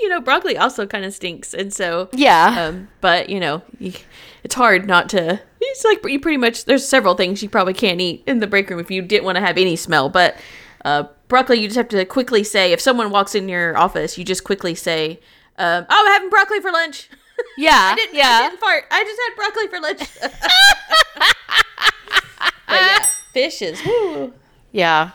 [0.00, 2.66] you know, broccoli also kind of stinks, and so Yeah.
[2.68, 3.92] Um, but you know, you,
[4.46, 5.40] it's hard not to.
[5.60, 6.66] It's like you pretty much.
[6.66, 9.34] There's several things you probably can't eat in the break room if you didn't want
[9.34, 10.08] to have any smell.
[10.08, 10.36] But
[10.84, 14.24] uh, broccoli, you just have to quickly say if someone walks in your office, you
[14.24, 15.18] just quickly say,
[15.58, 17.10] um, "Oh, I'm having broccoli for lunch."
[17.58, 17.90] yeah.
[17.92, 18.20] I didn't.
[18.20, 18.84] I didn't fart.
[18.88, 20.00] I just had broccoli for lunch.
[22.68, 23.80] yeah, fishes.
[23.84, 24.32] Woo.
[24.70, 25.10] Yeah.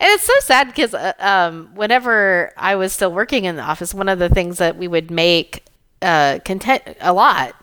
[0.00, 3.94] And it's so sad because uh, um, whenever I was still working in the office,
[3.94, 5.64] one of the things that we would make
[6.02, 7.54] uh, content a lot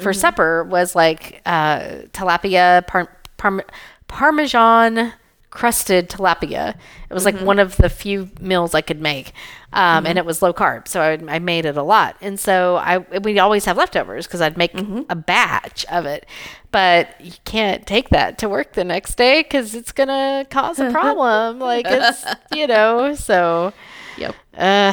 [0.00, 1.80] for supper was like uh,
[2.12, 3.64] tilapia, par- parm-
[4.08, 5.12] parmesan
[5.50, 6.76] crusted tilapia.
[7.08, 9.32] It was like one of the few meals I could make,
[9.72, 12.16] um, and it was low carb, so I, I made it a lot.
[12.20, 14.72] And so I we always have leftovers because I'd make
[15.08, 16.26] a batch of it.
[16.70, 20.90] But you can't take that to work the next day because it's gonna cause a
[20.92, 21.58] problem.
[21.58, 23.72] like it's you know so.
[24.18, 24.34] Yep.
[24.56, 24.92] Uh,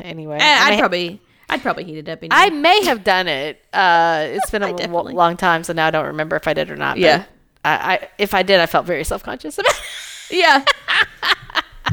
[0.00, 1.20] anyway, I I'd may- probably.
[1.48, 2.18] I'd probably heat it up.
[2.20, 2.28] Anyway.
[2.34, 3.64] I may have done it.
[3.72, 6.70] Uh, it's been a w- long time, so now I don't remember if I did
[6.70, 6.94] or not.
[6.96, 7.24] but Yeah.
[7.64, 9.72] I, I if I did, I felt very self conscious about.
[9.72, 9.80] it.
[10.28, 10.64] Yeah.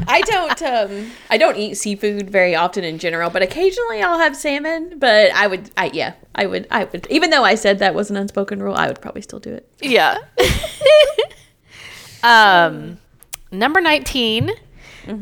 [0.08, 4.36] I don't um I don't eat seafood very often in general, but occasionally I'll have
[4.36, 7.94] salmon, but I would I yeah, I would I would even though I said that
[7.94, 9.68] was an unspoken rule, I would probably still do it.
[9.80, 10.18] Yeah.
[12.24, 12.98] um,
[13.52, 14.50] number 19.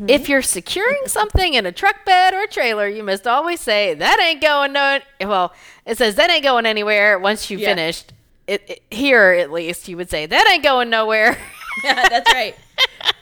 [0.07, 3.93] If you're securing something in a truck bed or a trailer, you must always say,
[3.93, 4.99] that ain't going no.
[5.21, 5.53] Well,
[5.85, 7.69] it says that ain't going anywhere once you've Yeah.
[7.69, 8.13] finished.
[8.47, 11.37] It, it, here, at least, you would say, that ain't going nowhere.
[11.83, 12.55] Yeah, that's right.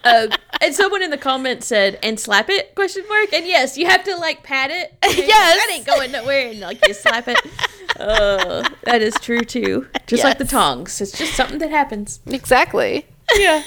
[0.03, 0.27] Uh,
[0.59, 3.31] and someone in the comments said, "And slap it?" Question mark.
[3.31, 4.93] And yes, you have to like pat it.
[5.05, 5.55] Yes.
[5.55, 6.49] that ain't going nowhere.
[6.49, 7.39] And like you slap it.
[7.97, 9.87] Uh, that is true too.
[10.05, 10.99] Just like the tongs.
[10.99, 12.19] It's just something that happens.
[12.27, 13.05] exactly.
[13.37, 13.63] Yeah.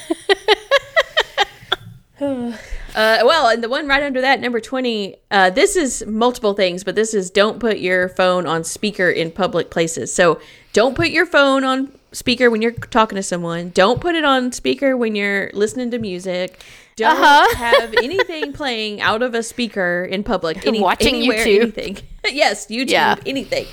[2.94, 6.84] uh, well, and the one right under that, number 20, uh, this is multiple things,
[6.84, 10.14] but this is don't put your phone on speaker in public places.
[10.14, 10.40] So
[10.72, 13.70] don't put your phone on speaker when you're talking to someone.
[13.70, 16.62] Don't put it on speaker when you're listening to music.
[16.96, 17.56] Don't Uh-huh.
[17.56, 20.64] have anything playing out of a speaker in public.
[20.66, 21.60] Any, Watching anywhere, YouTube.
[21.78, 21.98] Anything.
[22.32, 23.16] yes, YouTube, Yeah.
[23.26, 23.66] anything.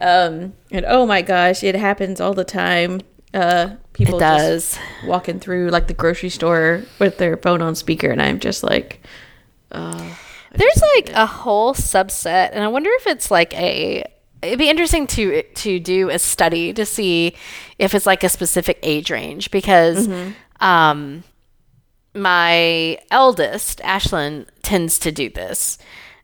[0.00, 3.02] Um, and oh my gosh, it happens all the time.
[3.34, 4.78] Uh, people It just does.
[5.06, 9.00] walking through like the grocery store with their phone on speaker and i'm just like
[9.74, 10.14] uh,
[10.52, 14.04] There's like a whole subset, and I wonder if it's like a.
[14.40, 17.34] It'd be interesting to to do a study to see
[17.78, 20.64] if it's like a specific age range because, mm-hmm.
[20.64, 21.24] um,
[22.14, 25.78] my eldest Ashlyn tends to do this,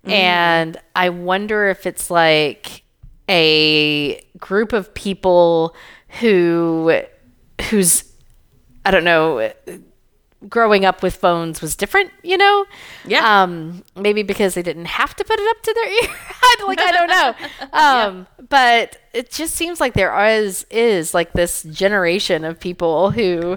[0.04, 0.12] mm-hmm.
[0.12, 2.84] and I wonder if it's like
[3.28, 5.74] a group of people
[6.20, 7.02] who
[7.64, 8.04] who's
[8.84, 9.52] I don't know
[10.48, 12.64] growing up with phones was different, you know?
[13.04, 13.42] Yeah.
[13.42, 16.16] Um, maybe because they didn't have to put it up to their ear.
[16.66, 17.34] Like I don't know.
[17.72, 23.56] Um, but it just seems like there is is like this generation of people who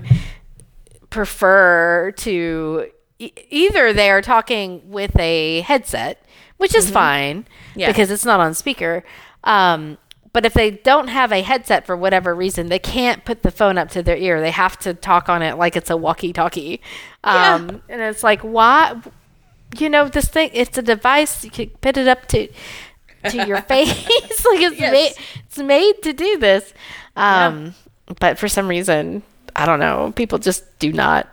[1.09, 2.89] prefer to
[3.19, 6.25] e- either they are talking with a headset,
[6.57, 7.87] which is fine Yeah.
[7.87, 9.03] because it's not on speaker.
[9.43, 9.97] Um,
[10.33, 13.77] but if they don't have a headset for whatever reason, they can't put the phone
[13.77, 14.41] up to their ear.
[14.41, 16.81] They have to talk on it like it's a walkie-talkie.
[17.23, 17.55] Yeah.
[17.55, 18.99] Um, And it's like, why?
[19.77, 20.49] You know, this thing.
[20.53, 21.43] It's a device.
[21.45, 22.47] You can put it up to
[23.29, 24.05] to your face.
[24.45, 24.91] like it's Yes.
[24.91, 25.13] made.
[25.45, 26.73] It's made to do this.
[27.15, 27.73] Um,
[28.19, 29.23] But for some reason,
[29.55, 30.11] I don't know.
[30.15, 31.27] People just do not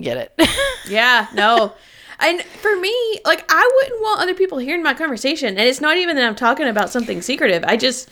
[0.00, 0.32] get it.
[0.88, 1.72] Yeah, no.
[2.20, 5.48] And for me, like I wouldn't want other people hearing my conversation.
[5.48, 7.64] And it's not even that I'm talking about something secretive.
[7.66, 8.08] I just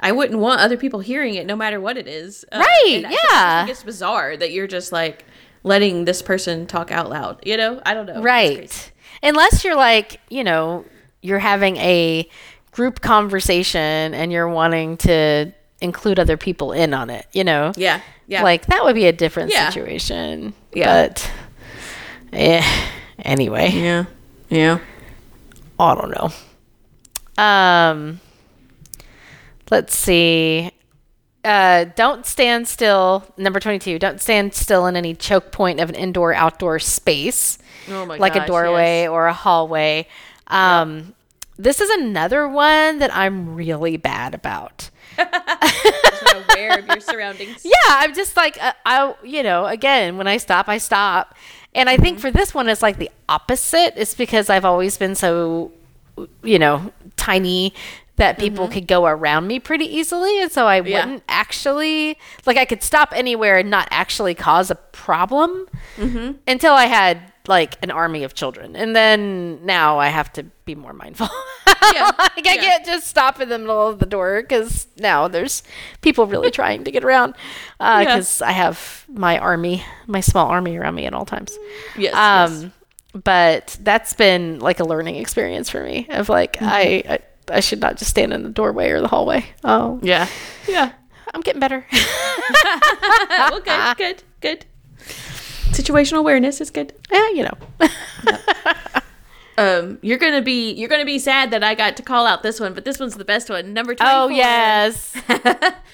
[0.00, 2.44] I wouldn't want other people hearing it no matter what it is.
[2.52, 3.66] Uh, Right, yeah.
[3.66, 5.24] it's bizarre that you're just like
[5.64, 7.40] letting this person talk out loud.
[7.44, 7.80] You know?
[7.84, 8.22] I don't know.
[8.22, 8.92] Right.
[9.22, 10.84] Unless you're like, you know,
[11.20, 12.28] you're having a
[12.70, 17.72] group conversation and you're wanting to include other people in on it, you know?
[17.76, 18.00] Yeah.
[18.28, 18.42] Yeah.
[18.44, 19.68] Like that would be a different Yeah.
[19.68, 20.54] situation.
[20.72, 21.08] Yeah.
[21.08, 21.30] But
[22.32, 22.62] eh,
[23.18, 24.04] anyway, Yeah.
[24.48, 24.78] Yeah.
[25.80, 26.30] I don't know.
[27.42, 28.20] Um
[29.70, 30.70] let's see.
[31.44, 33.24] Uh, don't stand still.
[33.36, 33.98] Number 22.
[33.98, 37.58] Don't stand still in any choke point of an indoor outdoor space.
[37.88, 39.08] Oh my like a doorway yes.
[39.10, 40.06] or a hallway.
[40.48, 41.14] Um,
[41.56, 44.90] This is another one that I'm really bad about.
[45.18, 47.60] Aware of your surroundings.
[47.64, 51.34] Yeah, I'm just like uh, I, you know, again, when I stop, I stop.
[51.74, 52.02] And I Mm-hmm.
[52.02, 53.94] think for this one, it's like the opposite.
[53.96, 55.70] It's because I've always been so,
[56.42, 57.74] you know, tiny
[58.18, 60.88] that people could go around me pretty easily, and so I Mm-hmm.
[60.88, 61.04] Yeah.
[61.04, 66.32] wouldn't actually like I could stop anywhere and not actually cause a problem Mm-hmm.
[66.46, 70.74] until I had like an army of children, and then now I have to be
[70.74, 71.28] more mindful.
[71.94, 72.60] Yeah, like I yeah.
[72.60, 75.62] can't just stop in the middle of the door because now there's
[76.02, 77.34] people really trying to get around
[77.78, 81.56] because I have my army, my small army around me at all times.
[81.96, 82.12] Yes.
[82.14, 82.62] Um,
[83.14, 83.22] yes.
[83.24, 86.64] but that's been like a learning experience for me of like Mm-hmm.
[86.66, 87.18] I, I
[87.50, 89.44] I should not just stand in the doorway or the hallway.
[89.64, 90.28] Oh, Yeah.
[90.66, 90.92] Yeah.
[91.34, 91.84] I'm getting better.
[93.28, 93.96] well, good.
[93.98, 94.22] Good.
[94.40, 94.64] Good.
[95.72, 96.94] Situational awareness is good.
[97.12, 97.56] yeah, you know.
[99.58, 102.60] Um, you're gonna be you're gonna be sad that I got to call out this
[102.60, 103.72] one, but this one's the best one.
[103.74, 104.12] Number twenty.
[104.14, 105.14] Oh yes.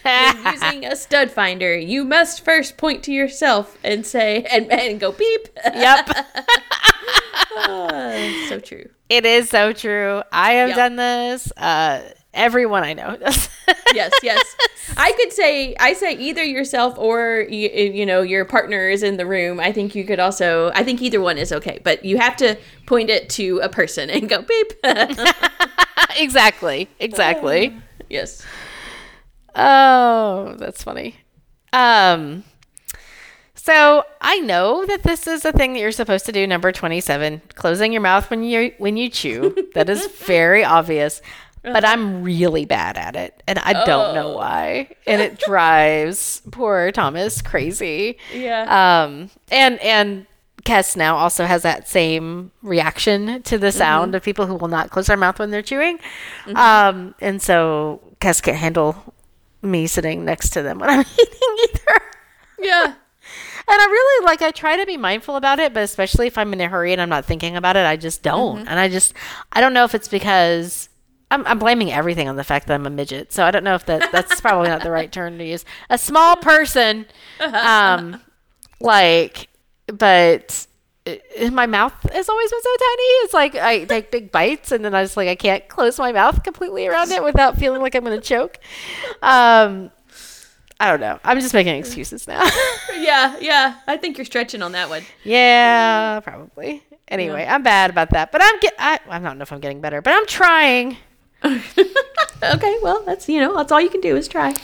[0.05, 5.13] Using a stud finder, you must first point to yourself and say and, and go
[5.13, 5.49] beep.
[5.65, 6.09] yep.
[7.57, 8.89] Ah, so true.
[9.09, 10.23] It is so true.
[10.33, 10.77] I have Yep.
[10.77, 11.53] done this.
[11.57, 12.03] Uh,
[12.35, 13.49] everyone I know does.
[13.95, 14.57] Yes, yes.
[14.97, 19.17] I could say I say either yourself or you, you know your partner is in
[19.17, 19.61] the room.
[19.61, 20.71] I think you could also.
[20.75, 24.11] I think either one is okay, but you have to point it to a person
[24.11, 24.73] and go beep.
[26.17, 26.89] exactly.
[27.01, 27.77] Exactly.
[28.11, 28.45] yes.
[29.55, 31.17] Oh, that's funny.
[31.73, 32.45] Um
[33.65, 37.41] so I know that this is a thing that you're supposed to do number 27,
[37.55, 39.57] closing your mouth when you when you chew.
[39.75, 41.23] that is very obvious.
[41.65, 44.37] But I'm really bad at it and I don't know Oh.
[44.37, 44.89] why.
[45.07, 48.19] And it drives poor Thomas crazy.
[48.33, 49.03] Yeah.
[49.05, 50.27] Um and and
[50.65, 54.91] Kes now also has that same reaction to the sound of people who will not
[54.91, 55.99] close their mouth when they're chewing.
[56.55, 59.15] Um, and so Kes can't handle
[59.61, 62.01] me sitting next to them when I'm eating either.
[62.61, 62.95] yeah.
[63.67, 66.53] And I really like I try to be mindful about it, but especially if I'm
[66.53, 68.59] in a hurry and I'm not thinking about it, I just don't.
[68.69, 69.15] And I just
[69.53, 70.91] I don't know if it's because
[71.31, 73.33] I'm, I'm blaming everything on the fact that I'm a midget.
[73.33, 75.65] So I don't know if that that's probably not the right term to use.
[75.91, 77.07] A small person,
[77.41, 78.21] um,
[78.81, 79.49] like,
[79.87, 80.67] but
[81.51, 83.03] my mouth has always been so tiny.
[83.25, 86.13] It's like I take big bites and then I just like I can't close my
[86.13, 88.59] mouth completely around it without feeling like I'm going to choke.
[89.21, 89.91] Um,
[90.81, 91.19] I don't know.
[91.25, 92.49] I'm just making excuses now.
[92.97, 93.37] Yeah.
[93.41, 93.75] Yeah.
[93.87, 95.03] I think you're stretching on that one.
[95.25, 96.83] yeah, probably.
[97.09, 98.73] Anyway, I'm bad about that, but I'm get.
[98.79, 100.97] I, I don't know if I'm getting better, but I'm trying.
[102.43, 104.55] okay, well, that's you know, that's all you can do is try.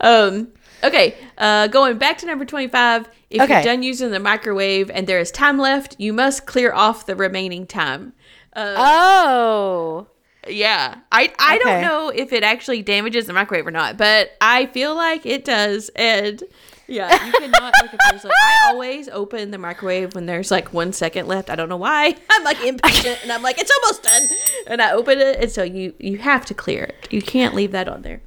[0.00, 0.48] um,
[0.82, 3.08] okay, uh, going back to number twenty-five.
[3.30, 3.54] If Okay.
[3.54, 7.14] you're done using the microwave and there is time left, you must clear off the
[7.14, 8.12] remaining time.
[8.54, 10.06] Uh, Oh,
[10.48, 11.64] yeah, I I Okay.
[11.64, 15.44] don't know if it actually damages the microwave or not, but I feel like it
[15.44, 15.90] does.
[15.94, 16.42] And
[16.90, 20.72] yeah, you cannot like if there's like I always open the microwave when there's like
[20.72, 21.48] one second left.
[21.48, 22.16] I don't know why.
[22.30, 24.28] I'm like impatient, and I'm like it's almost done,
[24.66, 27.08] and I open it, and so you you have to clear it.
[27.10, 28.20] You can't leave that on there.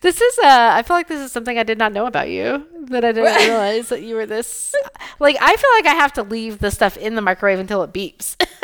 [0.00, 0.38] This is.
[0.38, 2.66] Uh, I feel like this is something I did not know about you.
[2.90, 4.74] That I didn't realize that you were this.
[5.20, 7.92] Like, I feel like I have to leave the stuff in the microwave until it
[7.92, 8.36] beeps.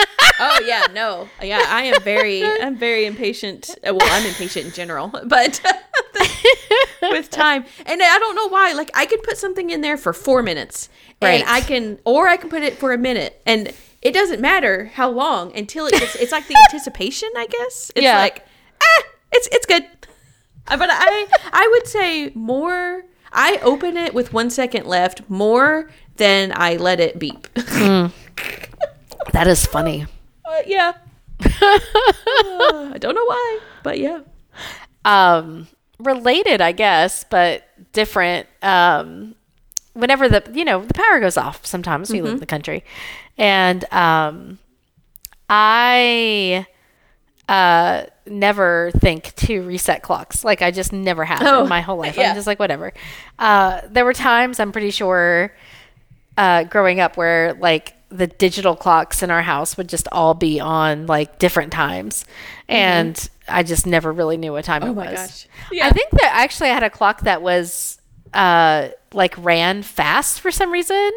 [0.40, 3.70] Oh yeah, no, yeah, I am very I'm very impatient.
[3.86, 5.60] Uh, Well, I'm impatient in general, but
[7.02, 7.64] with time.
[7.86, 8.72] And I don't know why.
[8.72, 10.88] Like I could put something in there for four minutes,
[11.22, 11.40] Right.
[11.40, 14.86] and I can, or I can put it for a minute, and it doesn't matter
[14.94, 16.16] how long until it gets.
[16.16, 17.92] It's like the anticipation, I guess.
[17.94, 18.18] It's Yeah.
[18.18, 18.44] like,
[18.82, 19.02] ah,
[19.32, 19.86] it's it's good.
[20.68, 23.04] Uh, But I I would say more.
[23.32, 27.48] I open it with one second left more than I let it beep.
[29.32, 30.06] That is funny.
[30.46, 30.92] Uh, yeah.
[31.40, 31.80] Uh,
[32.92, 34.20] I don't know why, but yeah.
[35.06, 35.66] um
[35.98, 37.62] related i guess but
[37.92, 39.34] different um
[39.94, 42.24] whenever the you know the power goes off sometimes we Mm-hmm.
[42.26, 42.84] live in the country
[43.38, 44.58] and um
[45.48, 46.66] i
[47.48, 51.96] uh never think to reset clocks like i just never have Oh, in my whole
[51.98, 52.30] life yeah.
[52.30, 52.92] i'm just like whatever
[53.38, 55.54] uh there were times i'm pretty sure
[56.38, 60.58] uh growing up where like the digital clocks in our house would just all be
[60.60, 62.24] on like different times
[62.68, 64.98] and i just never really knew what time it Mm-hmm.
[64.98, 65.46] Oh my was gosh.
[65.70, 65.86] Yeah.
[65.86, 67.98] I think that actually I had a clock that was
[68.32, 71.10] uh like ran fast for some reason.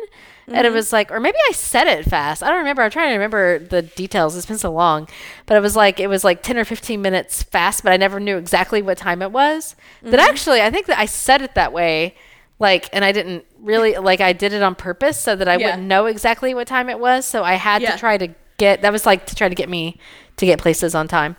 [0.47, 0.65] And Mm-hmm.
[0.65, 2.41] it was like, or maybe I said it fast.
[2.41, 2.81] I don't remember.
[2.81, 4.35] I'm trying to remember the details.
[4.37, 5.09] It's been so long,
[5.45, 8.17] but it was like it was like 10 or 15 minutes fast, but I never
[8.19, 9.75] knew exactly what time it was.
[9.99, 10.11] Mm-hmm.
[10.11, 12.15] That actually, I think that I said it that way,
[12.59, 15.65] like, and I didn't really like I did it on purpose so that I Yeah.
[15.67, 17.25] wouldn't know exactly what time it was.
[17.25, 17.91] So I had Yeah.
[17.91, 19.99] to try to get that was like to try to get me
[20.37, 21.35] to get places on time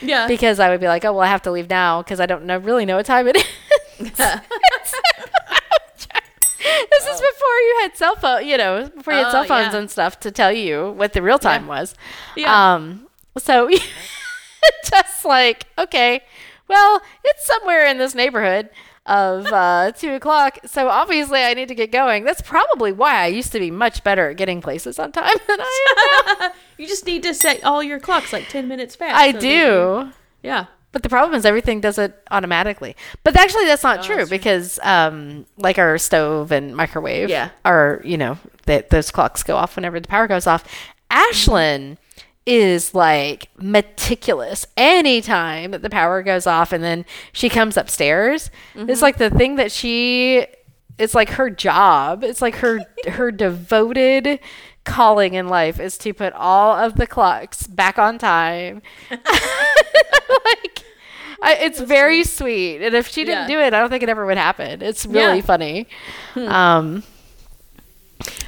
[0.00, 0.28] Yeah.
[0.28, 2.44] because I would be like, oh well, I have to leave now because I don't
[2.44, 3.44] know really know what time it is.
[6.90, 9.72] this is before you had cell phone, you know, before you had Oh, cell phones
[9.74, 9.80] yeah.
[9.80, 11.94] and stuff to tell you what the real time was.
[12.36, 12.74] Yeah.
[12.74, 13.08] Um.
[13.38, 13.68] So
[14.84, 16.20] just like okay,
[16.68, 18.70] well, it's somewhere in this neighborhood
[19.06, 20.58] of uh, two o'clock.
[20.66, 22.24] So obviously, I need to get going.
[22.24, 25.60] That's probably why I used to be much better at getting places on time than
[25.60, 26.52] I am now.
[26.78, 29.16] you just need to set all your clocks like 10 minutes fast.
[29.16, 30.12] I so do.
[30.42, 30.66] yeah.
[30.92, 32.94] But the problem is everything does it automatically.
[33.24, 34.38] But actually, that's not true Oh, that's true.
[34.38, 37.48] because, um, like our stove and microwave, Yeah.
[37.64, 40.64] are you know that those clocks go off whenever the power goes off.
[41.10, 41.96] Ashlyn
[42.44, 44.66] is like meticulous.
[44.76, 48.90] Anytime that the power goes off, and then she comes upstairs, Mm-hmm.
[48.90, 50.46] it's like the thing that she.
[50.98, 52.22] It's like her job.
[52.22, 54.38] It's like her her devoted
[54.84, 60.61] calling in life is to put all of the clocks back on time like
[61.62, 63.56] It's very sweet and if she didn't Yeah.
[63.56, 65.40] do it i don't think it ever would happen it's really Yeah.
[65.40, 65.46] Hmm.
[65.46, 65.86] funny
[66.36, 67.02] um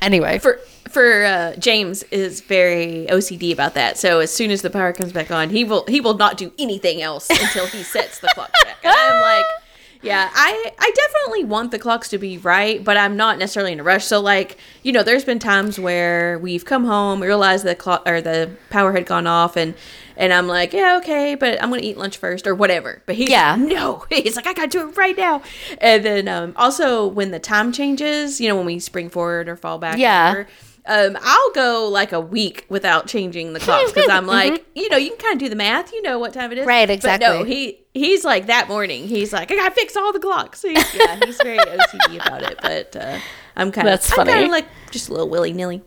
[0.03, 0.59] anyway For
[0.91, 3.99] for uh, James is very OCD about that.
[3.99, 6.53] So as soon as the power comes back on, he will he will not do
[6.57, 8.77] anything else until he sets the clock back.
[8.85, 9.45] And I'm like,
[10.03, 13.81] yeah, I I definitely want the clocks to be right, but I'm not necessarily in
[13.81, 14.05] a rush.
[14.05, 18.05] So like, you know, there's been times where we've come home, we realize the clock
[18.07, 19.75] or the power had gone off, and
[20.17, 23.03] and I'm like, yeah, okay, but I'm gonna eat lunch first or whatever.
[23.07, 23.57] But he's Yeah.
[23.59, 25.43] no, he's like, I gotta do it right now.
[25.79, 29.57] And then um, also when the time changes, you know, when we spring forward or
[29.57, 30.29] fall back, Yeah.
[30.31, 30.49] whatever,
[30.87, 34.99] um, I'll go like a week without changing the clocks because I'm like, you know,
[34.99, 35.93] you can kind of do the math.
[35.95, 36.69] You know what time it is, Mm-hmm.
[36.69, 39.09] Right, But no, he he's like that morning.
[39.09, 40.61] He's like, I gotta fix all the clocks.
[40.61, 42.59] So He's, yeah, he's very OCD about it.
[42.61, 43.19] But uh,
[43.57, 44.45] I'm kind of That's I'm kind funny.
[44.45, 45.81] of like just a little willy nilly.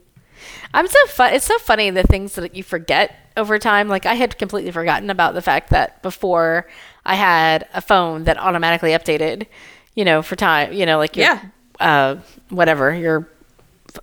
[0.74, 4.14] i'm so fun it's so funny the things that you forget over time like i
[4.16, 6.68] had completely forgotten about the fact that before
[7.06, 9.48] i had a phone that automatically updated
[9.96, 11.42] you know for time you know like your, Yeah.
[11.80, 12.16] uh
[12.50, 13.30] whatever your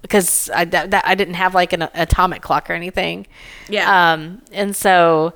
[0.03, 3.29] because I, that, that I didn't have like an atomic clock or anything.
[3.69, 4.13] Yeah.
[4.15, 5.35] Um, and so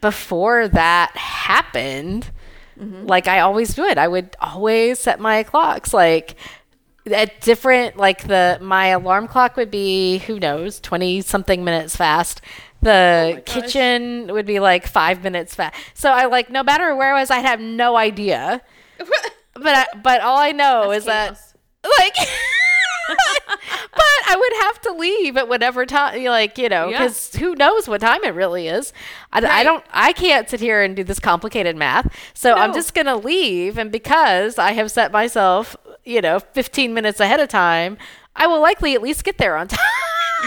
[0.00, 2.30] before that happened,
[2.78, 3.06] Mm-hmm.
[3.06, 6.36] like I always would, I would always set my clocks like
[7.10, 12.42] at different, like the, my alarm clock would be, who knows, 20 something minutes fast.
[12.82, 15.74] The Oh kitchen would be like five minutes fast.
[15.94, 18.62] So I like, no matter where I was, I'd have no idea.
[19.58, 21.30] But I, but all I know is that
[21.98, 22.14] like
[23.08, 26.98] but I would have to leave at whatever time like you know Yeah.
[26.98, 28.92] because who knows what time it really is
[29.32, 32.92] I, I don't I can't sit here and do this complicated math so I'm just
[32.94, 35.74] gonna leave and because I have set myself
[36.04, 37.96] you know 15 minutes ahead of time
[38.34, 39.80] I will likely at least get there on time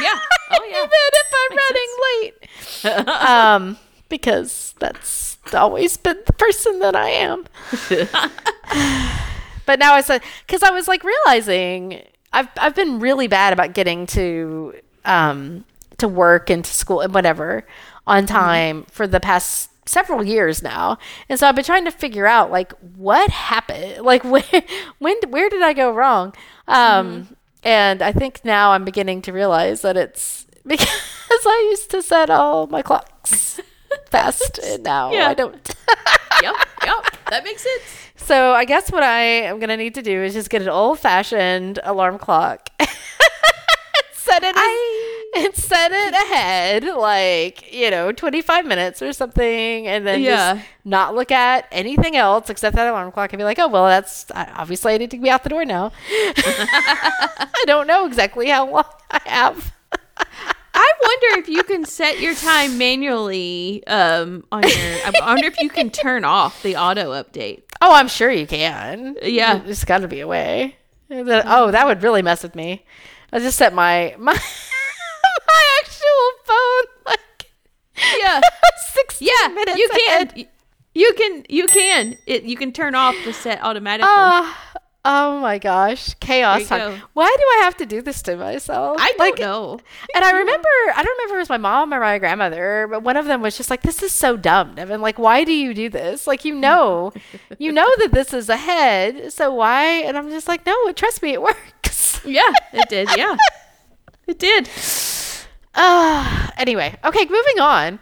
[0.01, 0.19] Yeah.
[0.51, 0.77] Oh yeah.
[0.77, 3.07] even if I'm running late.
[3.29, 3.77] Um
[4.09, 7.45] because that's always been the person that I am.
[9.65, 12.01] But now I said because I was like realizing
[12.33, 14.73] I've I've been really bad about getting to
[15.05, 15.63] um
[15.97, 17.65] to work and to school and whatever
[18.07, 20.97] on time for the past several years now,
[21.29, 24.43] and so I've been trying to figure out like what happened, like when
[24.97, 26.33] when where did I go wrong,
[26.67, 27.27] um
[27.63, 30.87] and I think now I'm beginning to realize that it's because
[31.45, 33.59] I used to set all my clocks
[34.09, 35.27] fast and now Yeah.
[35.29, 35.75] I don't.
[36.41, 36.55] yep,
[36.85, 37.05] yep.
[37.29, 37.83] That makes sense.
[38.15, 40.99] So I guess what I am gonna need to do is just get an old
[40.99, 42.69] fashioned alarm clock.
[44.13, 49.87] set it I- and set it ahead, like you know, twenty five minutes or something,
[49.87, 50.55] and then Yeah.
[50.55, 53.85] just not look at anything else except that alarm clock and be like, oh well,
[53.85, 55.91] that's obviously I need to be out the door now.
[56.09, 59.73] I don't know exactly how long I have.
[60.73, 64.71] I wonder if you can set your time manually um, on your.
[64.77, 67.63] I wonder if you can turn off the auto update.
[67.81, 69.17] Oh, I'm sure you can.
[69.21, 69.57] Yeah.
[69.59, 70.75] there's got to be a way.
[71.11, 72.85] Oh, that would really mess with me.
[73.33, 74.39] I just set my my
[75.53, 77.51] my actual phone like
[78.19, 78.41] Yeah,
[78.93, 79.47] sixteen yeah.
[79.49, 79.77] minutes.
[79.77, 80.45] You can.
[80.95, 81.45] You can.
[81.49, 82.17] You can.
[82.25, 82.43] It.
[82.43, 84.09] You can turn off the set automatically.
[84.09, 84.73] Ah,
[85.05, 87.01] oh my gosh, chaos time.
[87.13, 88.97] Why do I have to do this to myself?
[88.99, 89.79] I don't Like, know.
[90.15, 93.03] And I remember, I don't remember if it was my mom or my grandmother, but
[93.03, 94.99] one of them was just like, "This is so dumb, Devon.
[95.01, 96.25] Like, why do you do this?
[96.27, 97.13] Like, you know,
[97.59, 101.33] you know that this is ahead, so why?" And I'm just like, "No, trust me,
[101.33, 103.09] it works." Yeah, it did.
[103.15, 103.37] Yeah,
[104.27, 104.67] it did.
[105.81, 107.99] Uh, anyway, okay, moving on.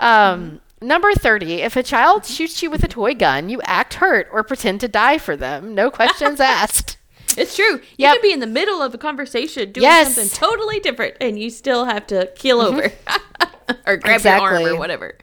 [0.00, 1.62] Um, number 30.
[1.62, 4.88] If a child shoots you with a toy gun, you act hurt or pretend to
[4.88, 5.74] die for them.
[5.74, 6.98] No questions asked.
[7.36, 7.74] It's true.
[7.76, 8.14] You Yep.
[8.16, 10.14] could be in the middle of a conversation doing Yes.
[10.16, 12.90] something totally different, and you still have to keel over
[13.86, 15.16] or grab your arm or whatever.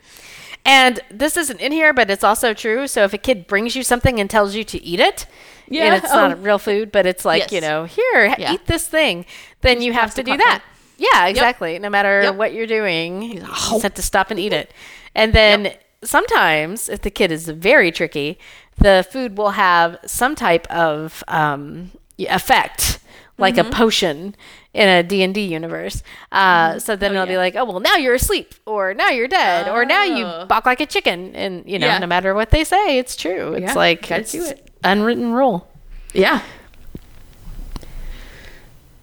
[0.65, 2.87] And this isn't in here, but it's also true.
[2.87, 5.25] So if a kid brings you something and tells you to eat it,
[5.67, 6.35] Yeah, and it's not oh.
[6.35, 7.51] real food, but it's like, Yes.
[7.51, 8.53] you know, here, Yeah.
[8.53, 9.25] eat this thing,
[9.61, 10.61] then you have to do that.
[10.99, 11.79] Yeah, exactly.
[11.79, 12.35] No matter Yep.
[12.35, 14.71] what you're doing, you just have to stop and eat it.
[15.15, 15.73] And then
[16.03, 18.37] sometimes, if the kid is very tricky,
[18.77, 22.99] the food will have some type of um, effect,
[23.37, 23.71] like Mm-hmm.
[23.71, 24.35] a potion
[24.73, 26.03] in a D&D universe.
[26.31, 26.79] Uh, Mm-hmm.
[26.79, 29.85] So then it'll be like, oh, well, now you're asleep, or now you're dead, or
[29.85, 30.45] now you Oh.
[30.47, 31.33] balk like a chicken.
[31.35, 31.97] And, you know, Yeah.
[31.99, 33.53] no matter what they say, it's true.
[33.53, 34.69] It's Yeah, like, it's it.
[34.83, 35.67] unwritten rule.
[36.13, 36.41] Yeah.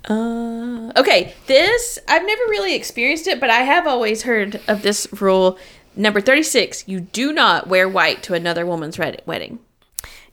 [0.09, 5.07] Uh, okay, this I've never really experienced it, but I have always heard of this
[5.21, 5.59] rule.
[5.97, 9.59] Number thirty-six: You do not wear white to another woman's red- wedding.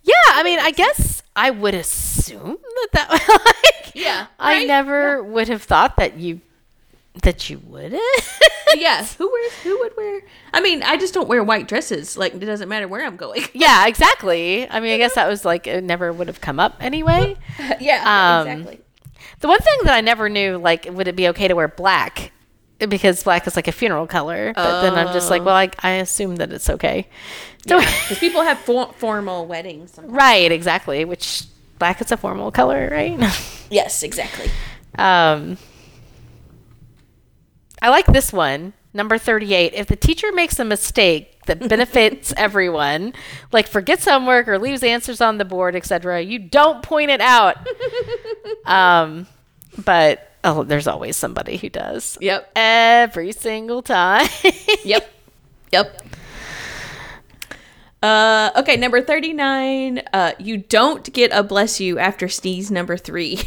[0.03, 3.09] Yeah, I mean, I guess I would assume that that
[3.85, 4.67] like Yeah, I right?
[4.67, 6.41] never would have thought that you
[7.23, 8.01] that you wouldn't.
[8.75, 9.53] yes, who wears?
[9.63, 10.21] Who would wear?
[10.53, 12.17] I mean, I just don't wear white dresses.
[12.17, 13.43] Like it doesn't matter where I'm going.
[13.53, 14.67] yeah, exactly.
[14.69, 17.37] I mean, I guess that was like it never would have come up anyway.
[17.79, 18.79] yeah, Um, exactly.
[19.43, 22.31] The one thing that I never knew, like, would it be okay to wear black?
[22.79, 24.53] Because black is like a funeral color.
[24.55, 27.09] But then I'm just like, well, I, I assume that it's okay.
[27.67, 29.99] So, Because people have for- formal weddings.
[30.01, 31.03] right, exactly.
[31.03, 31.43] Which
[31.77, 33.19] black is a formal color, right?
[33.69, 34.49] Yes, exactly.
[34.97, 35.57] Um,
[37.81, 39.73] I like this one, number 38.
[39.73, 43.13] If the teacher makes a mistake that benefits everyone,
[43.51, 47.57] like forgets homework or leaves answers on the board, etc., you don't point it out.
[48.65, 49.27] um,
[49.83, 52.17] but oh, there's always somebody who does.
[52.21, 52.51] Yep.
[52.55, 54.27] Every single time.
[54.83, 55.13] Yep.
[55.71, 56.01] Yep.
[58.03, 60.03] Uh, okay, number 39.
[60.11, 63.39] Uh, you don't get a bless you after sneeze number three.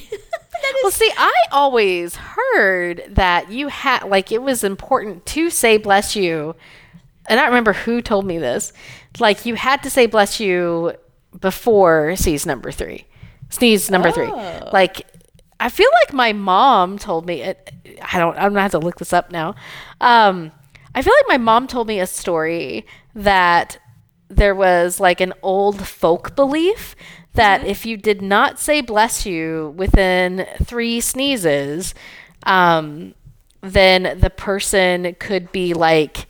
[0.83, 6.17] Well, see, I always heard that you had like it was important to say bless
[6.17, 6.55] you.
[7.29, 8.73] And I remember who told me this.
[9.19, 10.95] Like you had to say bless you
[11.41, 13.05] before sneeze number 3.
[13.51, 14.27] Sneeze number 3.
[14.27, 14.71] Oh.
[14.73, 15.07] Like
[15.59, 17.73] I feel like my mom told me it
[18.13, 19.55] I don't I'm going to have to look this up now.
[20.01, 20.53] Um
[20.95, 23.79] I feel like my mom told me a story that
[24.29, 26.97] there was like an old folk belief
[27.37, 31.95] that if you did not say bless you within three sneezes,
[32.45, 33.15] um,
[33.61, 36.27] then the person could be like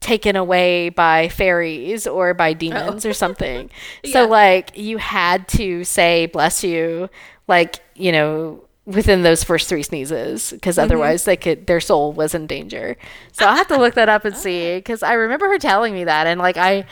[0.00, 3.70] taken away by fairies or by demons or something.
[4.04, 7.08] So like you had to say bless you
[7.48, 12.34] like, you know, within those first three sneezes because otherwise they could their soul was
[12.34, 12.96] in danger.
[13.32, 16.04] So I'll have to look that up and see cuz I remember her telling me
[16.04, 16.84] that and like I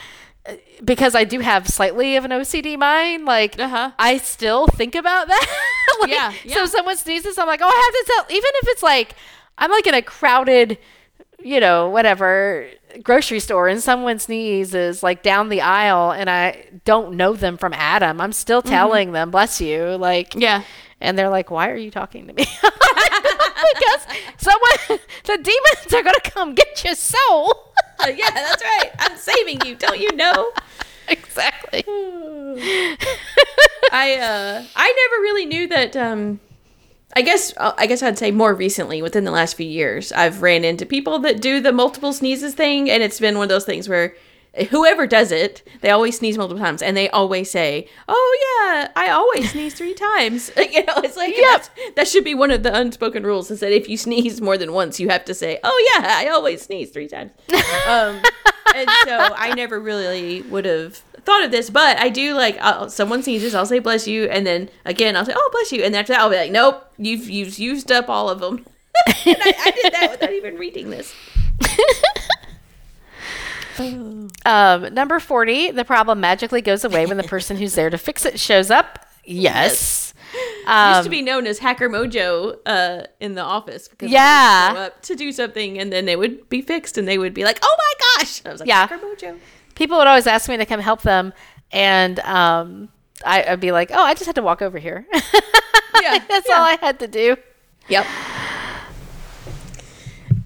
[0.83, 3.91] because I do have slightly of an OCD mind, like Uh-huh.
[3.97, 5.59] I still think about that.
[6.01, 6.63] Like, Yeah, So yeah.
[6.63, 8.37] if someone sneezes, I'm like, oh, I have to tell.
[8.37, 9.15] Even if it's like
[9.57, 10.77] I'm like in a crowded,
[11.39, 12.67] you know, whatever
[13.03, 17.73] grocery store, and someone sneezes like down the aisle, and I don't know them from
[17.73, 20.63] Adam, I'm still telling them, bless you, like yeah.
[20.99, 26.19] and they're like, "Why are you talking to me?" because someone, the demons are gonna
[26.23, 27.72] come get your soul.
[28.17, 28.91] Yeah, that's right.
[28.99, 29.75] I'm saving you.
[29.75, 30.51] Don't you know?
[31.07, 31.83] exactly.
[33.91, 36.39] I uh I never really knew that um
[37.15, 40.41] I guess uh, I guess I'd say more recently within the last few years I've
[40.41, 43.65] ran into people that do the multiple sneezes thing and it's been one of those
[43.65, 44.15] things where
[44.69, 49.09] whoever does it, they always sneeze multiple times, and they always say, "Oh yeah, I
[49.09, 52.75] always sneeze three times." you know, it's like that's- that should be one of the
[52.75, 53.49] unspoken rules.
[53.51, 56.27] Is that if you sneeze more than once, you have to say, "Oh yeah, I
[56.27, 57.31] always sneeze three times."
[57.87, 58.21] um,
[58.75, 60.95] and so I never really would have
[61.25, 64.45] thought of this, but I do like uh, someone sneezes, I'll say "bless you," and
[64.45, 67.29] then again I'll say "oh bless you," and after that I'll be like, "Nope, you've
[67.29, 68.65] you've used up all of them."
[69.25, 71.13] and I, I did that without even reading this.
[74.45, 78.25] Um, number 40, the problem magically goes away when the person who's there to fix
[78.25, 79.05] it shows up.
[79.23, 80.13] Yes.
[80.33, 84.73] used Um, to be known as Hacker Mojo uh, in the office because Yeah.
[84.73, 87.43] show up to do something and then they would be fixed and they would be
[87.45, 87.93] like, "Oh my
[88.23, 88.87] gosh!" I was like, Yeah.
[88.87, 89.37] "Hacker Mojo."
[89.75, 91.33] people would always ask me to come help them.
[91.71, 92.89] And um,
[93.25, 95.05] I, I'd be like, oh, I just had to walk over here.
[96.01, 96.55] Yeah, That's yeah.
[96.55, 97.37] all I had to do.
[97.87, 98.05] Yep.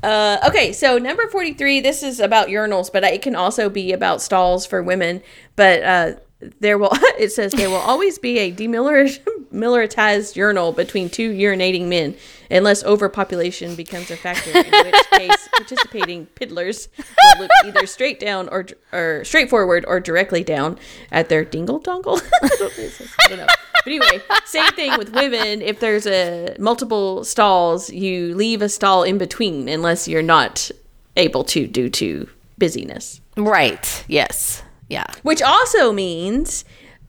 [0.03, 4.21] Uh, okay, so number 43, this is about urinals, but it can also be about
[4.21, 5.21] stalls for women.
[5.55, 11.31] But uh, there will, it says, there will always be a demilitarized urinal between two
[11.31, 12.15] urinating men,
[12.51, 18.47] unless overpopulation becomes a factor, in which case participating piddlers will look either straight down
[18.49, 20.77] or, or straight forward or directly down
[21.11, 22.21] at their dingle dongle.
[22.41, 23.13] I don't know what it says.
[23.19, 23.47] I don't know.
[23.83, 25.61] But anyway, same thing with women.
[25.61, 30.69] If there's a multiple stalls, you leave a stall in between unless you're not
[31.15, 33.21] able to due to busyness.
[33.37, 34.03] Right.
[34.07, 34.61] Yes.
[34.89, 35.05] Yeah.
[35.23, 36.63] Which also means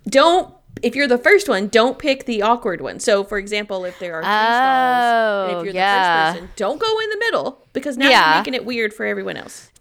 [0.08, 3.00] don't if you're the first one, don't pick the awkward one.
[3.00, 6.32] So, for example, if there are three stalls, and Oh, if you're yeah.
[6.32, 8.28] the first person, don't go in the middle because now Yeah.
[8.34, 9.70] you're making it weird for everyone else.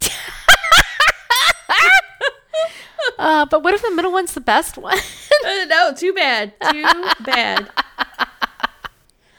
[3.18, 4.98] Uh, but what if the middle one's the best one?
[5.46, 6.52] Uh, no, too bad.
[6.72, 6.84] Too
[7.24, 7.70] bad.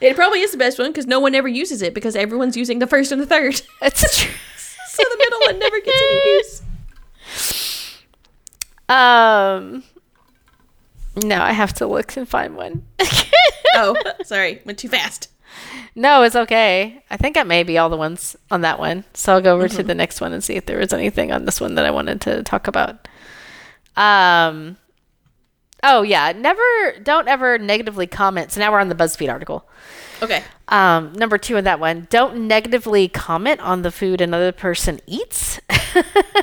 [0.00, 2.78] It probably is the best one because no one ever uses it because everyone's using
[2.78, 3.60] the first and the third.
[3.82, 4.32] it's true.
[4.88, 6.62] so the middle one never gets any use.
[8.90, 9.84] Um,
[11.24, 12.86] no, I have to look and find one.
[13.72, 15.28] Oh, sorry, went too fast.
[15.94, 17.04] no, it's okay.
[17.08, 19.04] I think I may be all the ones on that one.
[19.14, 21.44] So I'll go over to the next one and see if there was anything on
[21.44, 23.06] this one that I wanted to talk about.
[23.96, 24.76] Um,
[25.84, 26.60] oh yeah, never,
[27.00, 28.50] don't ever negatively comment.
[28.50, 29.68] So now we're on the BuzzFeed article.
[30.20, 30.42] Okay.
[30.66, 35.60] Um, number two in that one, don't negatively comment on the food another person eats.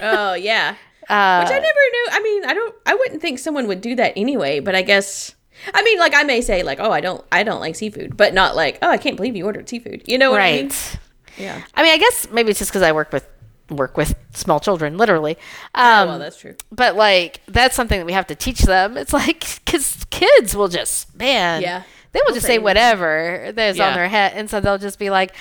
[0.02, 0.76] Oh yeah.
[1.10, 2.08] Uh, Which I never knew.
[2.12, 2.76] I mean, I don't.
[2.86, 4.60] I wouldn't think someone would do that anyway.
[4.60, 5.34] But I guess.
[5.74, 8.32] I mean, like I may say, like, oh, I don't, I don't like seafood, but
[8.36, 10.04] not like, oh, I can't believe you ordered seafood.
[10.06, 10.68] You know what I mean?
[10.68, 11.00] right.
[11.36, 11.64] Yeah.
[11.74, 13.28] I mean, I guess maybe it's just because I work with
[13.72, 15.36] work with small children, literally.
[15.76, 16.56] Oh, Um, well, that's true.
[16.72, 18.98] but like that's something that we have to teach them.
[18.98, 21.84] It's like because kids will just man, Yeah.
[22.12, 23.88] they will They'll just say say whatever that's Yeah.
[23.90, 25.34] on their head, and so they'll just be like,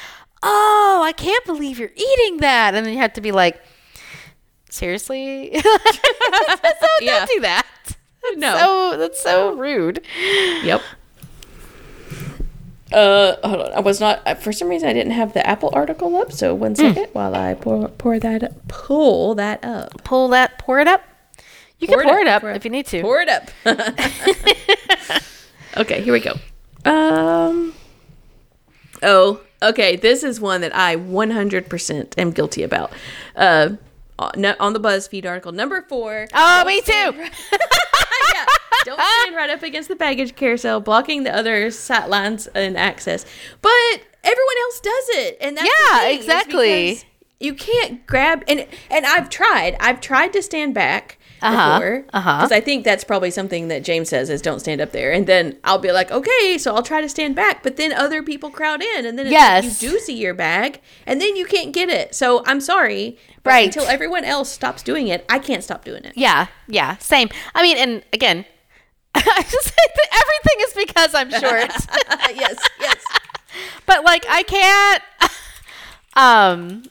[0.42, 3.60] "Oh, I can't believe you're eating that," and then you have to be like,
[4.76, 7.18] "Seriously, so Yeah.
[7.18, 7.66] don't do that."
[8.36, 8.58] No.
[8.92, 10.02] So that's so rude.
[10.62, 10.82] Yep.
[12.92, 13.72] Uh, hold on.
[13.72, 16.30] I was not for some reason I didn't have the Apple article up.
[16.32, 20.02] So one second while I pour pour that up, pull that up.
[20.04, 21.02] Pull that, pour it up.
[21.78, 23.02] You Pour can it pour it up pour it- if you need to.
[23.02, 23.50] Pour it up.
[25.76, 26.34] okay, here we go.
[26.84, 27.74] Um.
[29.02, 29.96] Oh, okay.
[29.96, 32.92] This is one that I 100% am guilty about.
[33.34, 33.70] Uh,
[34.18, 36.26] Uh, on on the BuzzFeed article, number four.
[36.32, 36.92] Oh, me too.
[36.92, 38.46] yeah.
[38.84, 43.24] Don't stand right up against the baggage carousel, blocking the other sat lines and access.
[43.60, 43.72] But
[44.24, 47.02] everyone else does it, and that's Yeah, exactly.
[47.38, 49.76] You can't grab and and I've tried.
[49.80, 52.36] I've tried to stand back Uh-huh, before uh-huh.
[52.38, 55.26] because I think that's probably something that James says is don't stand up there, and
[55.26, 58.50] then I'll be like, okay, so I'll try to stand back, but then other people
[58.50, 59.82] crowd in, and then like Yes.
[59.82, 62.14] you do see your bag, and then you can't get it.
[62.14, 63.66] So I'm sorry, but Right.
[63.66, 66.14] Until everyone else stops doing it, I can't stop doing it.
[66.16, 67.28] Yeah, yeah, same.
[67.54, 68.44] I mean, and again,
[69.14, 69.72] I just
[70.12, 71.70] everything is because I'm short.
[72.36, 73.04] yes, yes.
[73.86, 75.02] but like I can't
[76.16, 76.84] um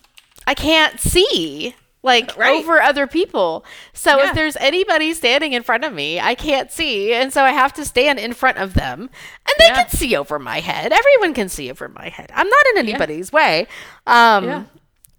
[0.47, 1.75] I can't see
[2.05, 2.55] like Right.
[2.55, 3.65] over other people.
[3.93, 4.29] So Yeah.
[4.29, 7.73] if there's anybody standing in front of me, I can't see and so I have
[7.73, 9.83] to stand in front of them and they Yeah.
[9.83, 10.93] can see over my head.
[10.93, 12.31] Everyone can see over my head.
[12.33, 13.67] I'm not in anybody's way.
[14.07, 14.63] Um Yeah.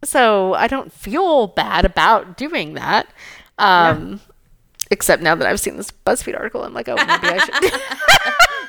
[0.04, 3.08] so I don't feel bad about doing that.
[3.58, 4.20] Um
[4.90, 7.62] except now that I've seen this BuzzFeed article I'm like, oh, maybe I should.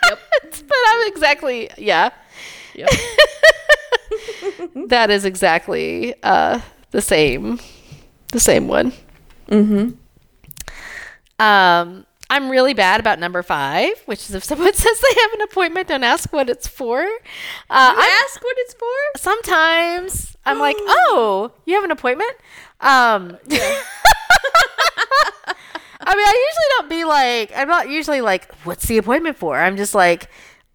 [0.09, 0.19] Yep.
[0.67, 2.09] but I'm exactly yeah.
[2.73, 2.89] Yep.
[4.87, 6.61] That is exactly uh,
[6.91, 7.59] the same,
[8.31, 8.93] the same one.
[9.49, 9.91] Mm-hmm.
[11.39, 15.41] Um, I'm really bad about number five, which is if someone says they have an
[15.41, 17.01] appointment, don't ask what it's for.
[17.01, 17.07] Uh,
[17.69, 19.19] I Ask what it's for.
[19.21, 22.31] sometimes I'm like, oh, you have an appointment.
[22.81, 23.37] Um,
[25.99, 29.57] I mean, I usually don't be like, I'm not usually like, what's the appointment for?
[29.57, 30.29] I'm just like,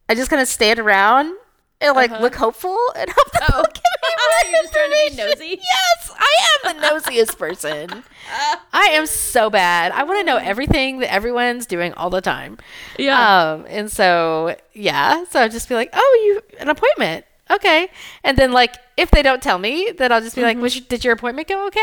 [0.08, 1.34] I just kind of stand around
[1.82, 3.62] and like look hopeful and hope that Oh.
[3.62, 5.60] give me more You're just trying to be nosy?
[5.62, 8.04] Yes, I am the nosiest person.
[8.72, 9.92] I am so bad.
[9.92, 12.58] I want to know everything that everyone's doing all the time.
[12.98, 13.52] Yeah.
[13.52, 17.24] Um, and so yeah, so I'll just be like, oh, you an appointment.
[17.50, 17.88] Okay.
[18.24, 20.84] And then like if they don't tell me, then I'll just be like, was your,
[20.88, 21.80] did your appointment go okay?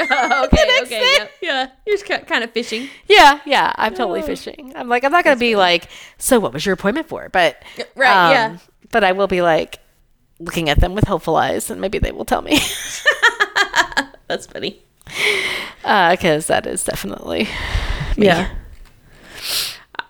[0.00, 1.68] Oh, okay, okay, yeah, yeah.
[1.86, 2.88] You're just kind of fishing.
[3.08, 4.26] Yeah, yeah, I'm totally Oh.
[4.26, 4.72] fishing.
[4.74, 7.28] I'm like, I'm not gonna be like, so what was your appointment for?
[7.30, 7.62] But
[7.94, 8.56] Right, um, yeah.
[8.92, 9.80] But I will be like
[10.38, 12.58] looking at them with hopeful eyes, and maybe they will tell me,
[14.28, 14.80] That's funny.
[15.84, 17.44] Uh, because that is definitely
[18.16, 18.26] me.
[18.26, 18.48] Yeah.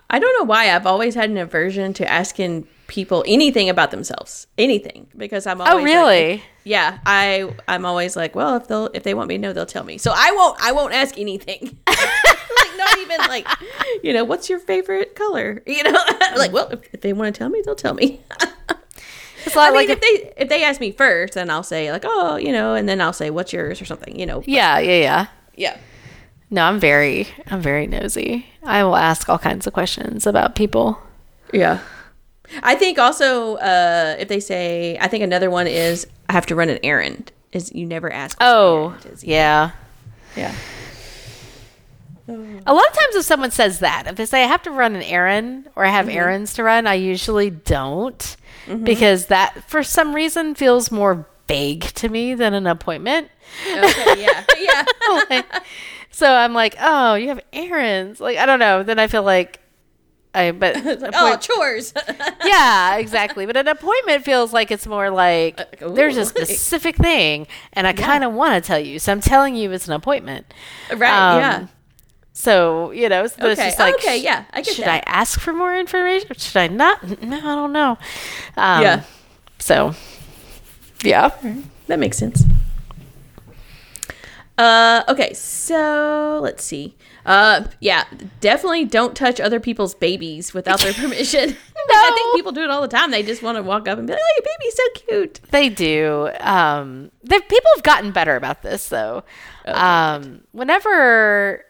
[0.09, 4.45] I don't know why I've always had an aversion to asking people anything about themselves,
[4.57, 6.43] anything, because I'm oh, always like- Oh, really?
[6.63, 9.65] yeah, I I'm always like, well, if they'll if they want me to know, they'll
[9.65, 9.97] tell me.
[9.97, 11.77] So I won't I won't ask anything.
[11.87, 13.47] like not even like,
[14.03, 15.63] you know, what's your favorite color?
[15.65, 15.91] You know,
[16.37, 18.21] like, well, if, if they want to tell me, they'll tell me.
[19.45, 21.91] It's not I mean, like if they if they ask me first, then I'll say
[21.91, 24.43] like, oh, you know, and then I'll say what's yours or something, you know.
[24.45, 25.27] yeah, yeah, yeah.
[25.55, 25.77] Yeah.
[26.49, 28.45] No, I'm very, I'm very nosy.
[28.63, 30.99] I will ask all kinds of questions about people.
[31.51, 31.79] Yeah.
[32.61, 36.55] I think also uh, if they say, I think another one is I have to
[36.55, 37.31] run an errand.
[37.51, 38.37] Is you never ask.
[38.41, 39.71] Oh, yeah.
[40.35, 40.53] yeah.
[42.27, 44.95] A lot of times, if someone says that, if they say I have to run
[44.95, 46.17] an errand or I have Mm-hmm.
[46.17, 48.37] errands to run, I usually don't
[48.83, 53.29] because that, for some reason, feels more vague to me than an appointment.
[53.69, 54.23] Okay.
[54.23, 54.45] Yeah.
[54.57, 54.85] Yeah.
[55.29, 55.45] Like,
[56.11, 58.21] so I'm like, oh, you have errands.
[58.21, 58.83] Like, I don't know.
[58.83, 59.59] Then I feel like
[60.33, 60.75] I, but
[61.13, 61.93] oh, chores.
[62.45, 63.45] yeah, exactly.
[63.45, 67.91] But an appointment feels like it's more like Uh, there's a specific thing, and I
[67.93, 70.45] kind of want to tell you, so I'm telling you it's an appointment.
[70.95, 71.33] right.
[71.33, 71.67] Um, yeah.
[72.35, 73.69] So you know, so it's Okay.
[73.69, 75.03] just like, Okay, yeah, I get should that.
[75.07, 76.27] I ask for more information?
[76.31, 77.21] Or should I not?
[77.21, 77.97] No, I don't know.
[78.57, 79.03] Um, Yeah.
[79.59, 79.93] So,
[81.03, 81.29] yeah.
[81.87, 82.43] That makes sense.
[84.57, 86.95] Uh, okay, so let's see.
[87.25, 88.03] Uh, yeah,
[88.39, 91.49] definitely don't touch other people's babies without their permission.
[91.49, 91.57] Like,
[91.89, 93.09] I think people do it all the time.
[93.11, 95.69] They just want to walk up and be like, "Oh, your baby's so cute." They
[95.69, 96.29] do.
[96.39, 99.23] Um, the people have gotten better about this though.
[99.65, 101.63] um, whenever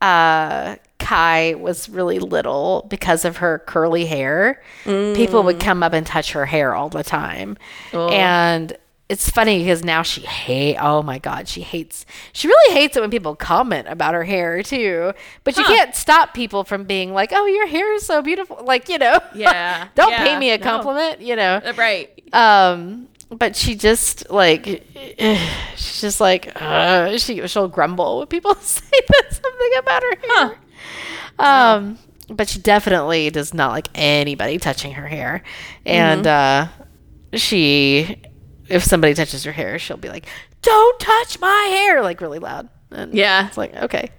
[0.00, 6.06] uh, Kai was really little, because of her curly hair, people would come up and
[6.06, 7.56] touch her hair all the time,
[7.92, 8.08] Oh.
[8.08, 8.76] and.
[9.10, 10.76] It's funny because now she hate.
[10.78, 12.04] Oh my god, she hates.
[12.34, 15.14] She really hates it when people comment about her hair too.
[15.44, 15.74] But you Huh.
[15.76, 19.18] can't stop people from being like, "Oh, your hair is so beautiful." Like you know,
[19.34, 20.62] Yeah, don't yeah, pay me a no.
[20.62, 21.22] compliment.
[21.22, 22.10] You know, Right.
[22.34, 24.64] um, but she just like
[25.76, 30.58] she's just like uh, she she'll grumble when people say that something about her hair.
[31.38, 31.98] Um,
[32.28, 35.42] but she definitely does not like anybody touching her hair,
[35.86, 36.68] and uh,
[37.34, 38.22] she
[38.68, 40.26] if somebody touches her hair, she'll be like,
[40.62, 42.68] "Don't touch my hair!" like really loud.
[42.90, 43.46] And Yeah.
[43.48, 44.10] it's like okay.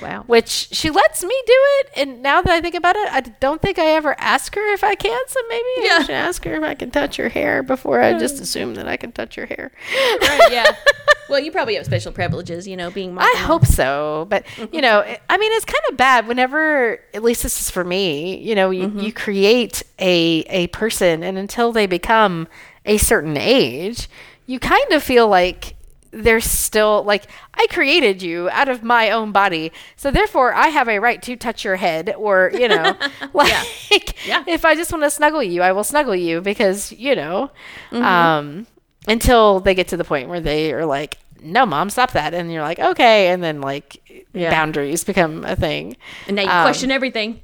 [0.00, 0.24] Wow.
[0.26, 3.60] Which she lets me do it, and now that I think about it, I don't
[3.60, 5.20] think I ever ask her if I can.
[5.28, 8.40] So maybe I should ask her if I can touch her hair before I just
[8.40, 9.72] assume that I can touch her hair.
[10.20, 10.48] Right.
[10.50, 10.66] Yeah.
[11.28, 13.14] well, you probably have special privileges, you know, being.
[13.14, 13.44] My I mom.
[13.44, 14.74] hope so, but mm-hmm.
[14.74, 18.38] you know, I mean, it's kind of bad whenever, at least this is for me.
[18.38, 19.08] You know, you, you mm-hmm.
[19.10, 22.48] create a a person, and until they become
[22.84, 24.08] a certain age,
[24.46, 25.74] you kind of feel like
[26.10, 30.88] they're still like I created you out of my own body, so therefore I have
[30.88, 32.96] a right to touch your head, or you know,
[33.32, 34.44] like Yeah.
[34.46, 37.50] if I just want to snuggle you, I will snuggle you because you know,
[37.92, 38.66] um,
[39.06, 42.52] until they get to the point where they are like, no, mom, stop that, and
[42.52, 44.50] you're like, okay, and then like Yeah.
[44.50, 45.96] boundaries become a thing,
[46.26, 47.40] And now you Um, question everything.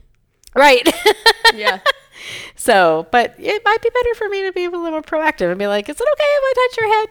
[0.54, 0.88] right?
[1.54, 1.80] Yeah.
[2.64, 5.58] so, but it might be better for me to be a little more proactive and
[5.58, 7.08] be like, is it okay if I touch your head?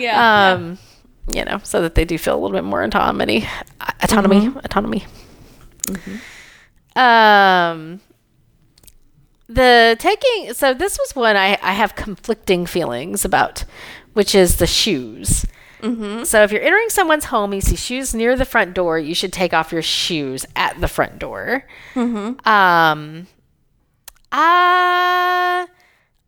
[0.00, 0.52] Yeah.
[0.52, 0.78] um,
[1.32, 3.48] you know, so that they do feel a little bit more autonomy,
[4.02, 5.04] autonomy, autonomy.
[6.94, 8.00] Um,
[9.48, 10.54] the taking.
[10.54, 13.64] So this was one I I have conflicting feelings about,
[14.12, 15.44] which is the shoes.
[16.24, 19.32] So if you're entering someone's home, you see shoes near the front door, you should
[19.34, 21.66] take off your shoes at the front door.
[22.46, 23.26] Um,
[24.34, 25.66] uh, I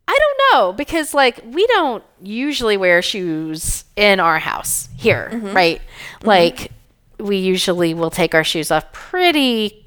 [0.08, 5.82] don't know because like we don't usually wear shoes in our house here, right?
[6.22, 6.70] Like
[7.18, 9.82] we usually will take our shoes off pretty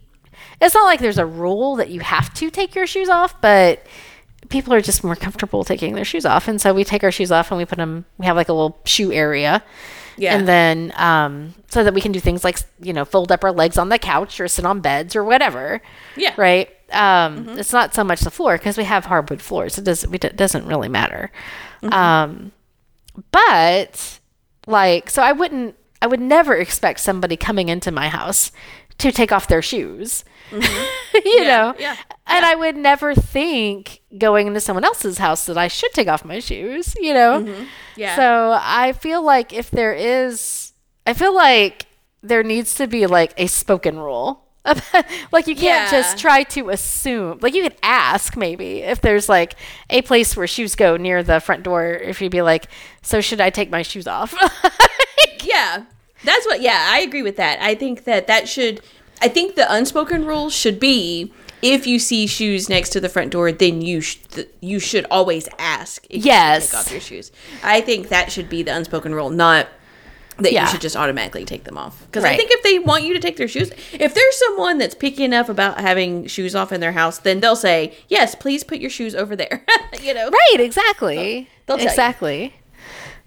[0.62, 3.86] it's not like there's a rule that you have to take your shoes off, but
[4.50, 7.32] people are just more comfortable taking their shoes off and so we take our shoes
[7.32, 9.64] off and we put them we have like a little shoe area
[10.18, 10.36] Yeah.
[10.36, 13.54] And then, um, so that we can do things like, you know, fold up our
[13.54, 15.82] legs on the couch or sit on beds or whatever.
[16.18, 16.34] Yeah.
[16.36, 16.70] Right.
[16.92, 19.78] Um, It's not so much the floor because we have hardwood floors.
[19.78, 21.32] It doesn't, it doesn't really matter.
[21.84, 22.52] Um,
[23.32, 24.20] but
[24.68, 28.52] like, so I wouldn't, I would never expect somebody coming into my house
[29.00, 30.24] to take off their shoes.
[30.52, 31.76] you know?
[31.80, 31.96] yeah,
[32.28, 36.26] And I would never think going into someone else's house that I should take off
[36.26, 37.42] my shoes, you know?
[37.44, 37.64] Mm-hmm.
[37.96, 38.16] Yeah.
[38.16, 40.74] So I feel like if there is,
[41.06, 41.86] I feel like
[42.22, 44.46] there needs to be like a spoken rule.
[45.32, 45.92] like you can't Yeah.
[45.92, 47.40] just try to assume.
[47.42, 49.56] Like you could ask maybe if there's like
[49.90, 51.86] a place where shoes go near the front door.
[51.92, 52.68] If you'd be like,
[53.02, 54.34] so should I take my shoes off?
[55.44, 55.86] Yeah.
[56.24, 57.60] That's what, yeah, I agree with that.
[57.62, 58.82] I think that that should,
[59.22, 63.32] I think the unspoken rule should be if you see shoes next to the front
[63.32, 66.72] door, then you, sh- th- you should always ask if you Yes.
[66.72, 67.32] can take off your shoes.
[67.64, 69.68] I think that should be the unspoken rule, not
[70.42, 70.64] that Yeah.
[70.66, 72.02] you should just automatically take them off.
[72.06, 74.96] Because I think if they want you to take their shoes, if there's someone that's
[74.96, 78.80] picky enough about having shoes off in their house, then they'll say, yes, please put
[78.80, 79.64] your shoes over there.
[80.02, 80.30] you know?
[80.30, 81.50] Right, exactly.
[81.68, 81.76] You.
[81.76, 82.54] exactly.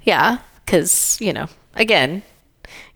[0.05, 2.23] Yeah, because, you know, again,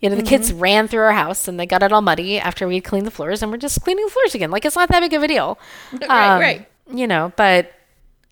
[0.00, 0.60] you know, the kids Mm-hmm.
[0.60, 3.42] ran through our house and they got it all muddy after we cleaned the floors
[3.42, 4.50] and we're just cleaning the floors again.
[4.50, 5.58] Like, it's not that big of a deal.
[5.92, 6.68] Right, right.
[6.92, 7.72] You know, but,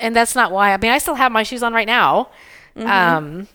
[0.01, 2.28] and that's not why, I mean, I still have my shoes on right now
[2.76, 2.89] Mm-hmm.
[2.91, 3.49] um,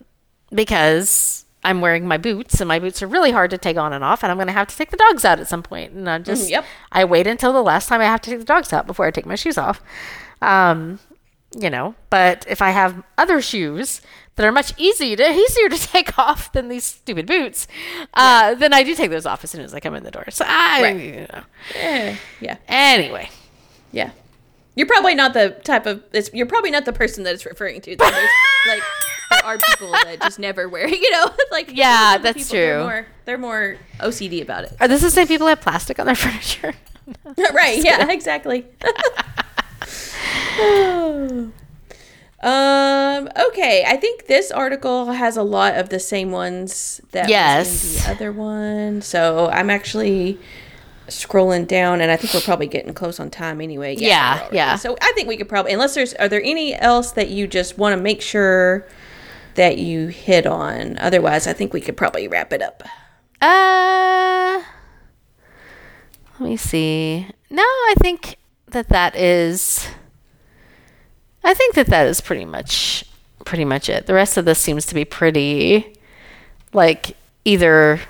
[0.54, 4.02] because I'm wearing my boots and my boots are really hard to take on and
[4.02, 5.92] off and I'm going to have to take the dogs out at some point.
[5.92, 6.50] And I'm just, Mm-hmm.
[6.52, 6.64] yep.
[6.90, 9.10] I wait until the last time I have to take the dogs out before I
[9.10, 9.82] take my shoes off.
[10.40, 10.98] Um,
[11.58, 14.00] you know, but if I have other shoes
[14.36, 17.66] that are much easy to easier to take off than these stupid boots,
[18.14, 20.26] uh, then I do take those off as soon as I come in the door.
[20.30, 20.96] So I, Right.
[20.96, 21.42] you know.
[21.74, 22.56] Eh, yeah.
[22.68, 23.28] anyway,
[23.92, 24.12] Yeah.
[24.76, 27.80] You're probably not the type of it's, you're probably not the person that it's referring
[27.82, 27.96] to.
[27.98, 28.28] There's,
[28.68, 28.82] like
[29.30, 32.82] there are people that just never wear, you know, like Yeah, that's people, They're true.
[32.84, 34.72] more, they're more OCD about it.
[34.80, 36.74] are this the same people that have plastic on their furniture?
[37.52, 37.82] right?
[37.82, 38.66] Yeah, exactly.
[42.42, 43.28] um.
[43.48, 43.84] Okay.
[43.86, 47.96] I think this article has a lot of the same ones that Yes.
[47.96, 49.02] in the other one.
[49.02, 50.38] So I'm actually
[51.08, 53.96] scrolling down, and I think we're probably getting close on time anyway.
[53.98, 54.76] Yeah, we're yeah.
[54.76, 57.76] So I think we could probably, unless there's, are there any else that you just
[57.78, 58.86] want to make sure
[59.54, 60.98] that you hit on?
[60.98, 62.82] Otherwise, I think we could probably wrap it up.
[63.40, 64.62] Uh,
[66.38, 67.26] let me see.
[67.50, 68.36] No, I think
[68.68, 69.88] that that is.
[71.42, 73.04] I think that that is pretty much
[73.44, 74.06] pretty much it.
[74.06, 75.94] The rest of this seems to be pretty,
[76.72, 78.00] like either.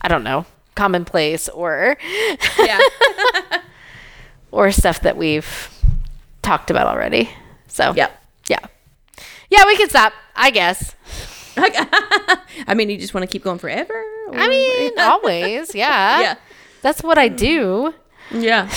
[0.00, 1.96] I don't know, commonplace or
[2.60, 2.78] Yeah.
[4.52, 5.68] or stuff that we've
[6.42, 7.28] talked about already.
[7.66, 8.22] So Yep.
[8.48, 8.60] yeah,
[9.56, 10.12] yeah, we can stop.
[10.34, 10.94] I guess.
[11.56, 13.94] I mean, you just want to keep going forever?
[14.32, 16.20] I mean, always, yeah.
[16.20, 16.34] Yeah.
[16.82, 17.94] That's what I do.
[18.30, 18.68] Yeah.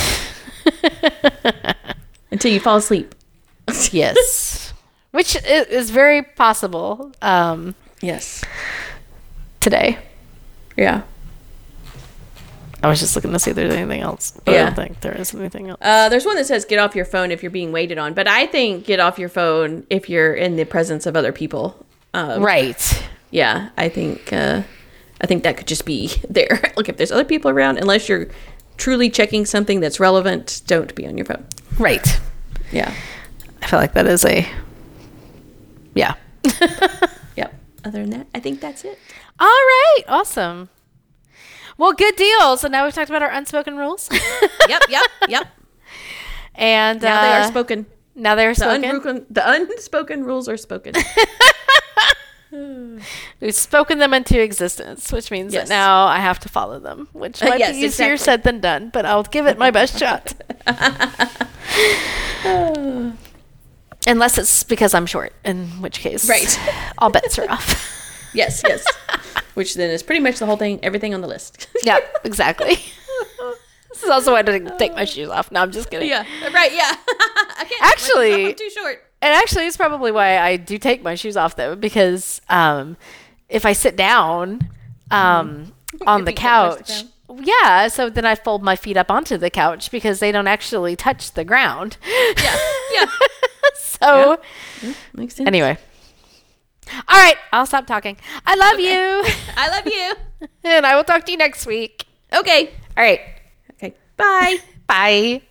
[2.31, 3.13] Until you fall asleep.
[3.91, 4.73] Yes.
[5.11, 8.43] Which is very possible um, Yes.
[9.59, 9.97] today.
[10.77, 11.01] Yeah.
[12.81, 14.31] I was just looking to see if there's anything else.
[14.45, 15.79] But I don't think there is anything else.
[15.81, 18.27] Uh, there's one that says get off your phone if you're being waited on, but
[18.27, 21.85] I think get off your phone if you're in the presence of other people.
[22.13, 23.03] Um, right.
[23.31, 24.63] Yeah, I think uh,
[25.21, 26.71] I think that could just be there.
[26.77, 28.27] Look, if there's other people around, unless you're
[28.77, 31.45] truly checking something that's relevant, don't be on your phone.
[31.77, 32.19] Right.
[32.71, 32.93] Yeah.
[33.61, 34.47] I feel like that is a.
[35.93, 36.15] Yeah.
[37.35, 37.53] Yep.
[37.85, 38.99] Other than that, I think that's it.
[39.39, 40.01] All right.
[40.09, 40.69] Awesome.
[41.79, 42.57] Well, good deal.
[42.57, 44.09] So now we've talked about our unspoken rules.
[44.69, 44.83] Yep.
[44.89, 45.03] Yep.
[45.29, 45.47] Yep.
[46.55, 47.85] and Now they uh, are spoken.
[48.13, 48.83] Now they're The spoken.
[48.83, 50.93] unspoken, the unspoken rules are spoken.
[53.41, 55.69] We've spoken them into existence, which means Yes.
[55.69, 58.17] that now I have to follow them, which might yes, be easier exactly.
[58.17, 60.33] said than done, but I'll give it my best shot.
[64.07, 66.59] Unless it's because I'm short, in which case, Right.
[66.97, 67.95] all bets are off.
[68.33, 68.61] Yes.
[68.65, 68.85] Yes.
[69.55, 71.67] Which then is pretty much the whole thing, everything on the list.
[71.83, 72.75] yeah, exactly.
[73.89, 75.51] this is also why I didn't take my shoes off.
[75.51, 76.07] No, I'm just kidding.
[76.07, 76.23] yeah.
[76.53, 76.71] Right.
[76.73, 76.95] Yeah.
[76.95, 79.03] I can't Actually- I'm too short.
[79.21, 82.95] And actually, it's probably why I do take my shoes off though, because um,
[83.49, 84.69] if I sit down
[85.11, 85.73] um,
[86.07, 87.03] on Your the feet don't touch couch,
[87.43, 90.95] yeah, so then I fold my feet up onto the couch because they don't actually
[90.95, 91.97] touch the ground.
[92.07, 92.57] Yeah.
[92.93, 93.05] Yeah.
[93.75, 94.39] so
[95.13, 95.47] Makes sense.
[95.47, 95.77] anyway,
[97.07, 98.17] all right, I'll stop talking.
[98.45, 99.23] I love you,
[99.57, 100.47] I love you.
[100.63, 102.05] and I will talk to you next week.
[102.33, 102.71] Okay.
[102.97, 103.21] All right,
[103.73, 103.93] Okay.
[104.17, 104.57] Bye.
[104.87, 105.41] bye.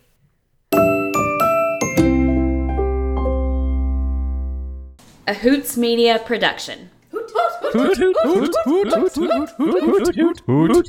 [5.27, 6.89] A Hoots Media production.
[7.11, 7.97] Hoot, hoot, hoot.
[7.97, 10.87] Hoot, hoot, hoot, hoot, hoot, hoot, hoot, hoot, hoot, hoot.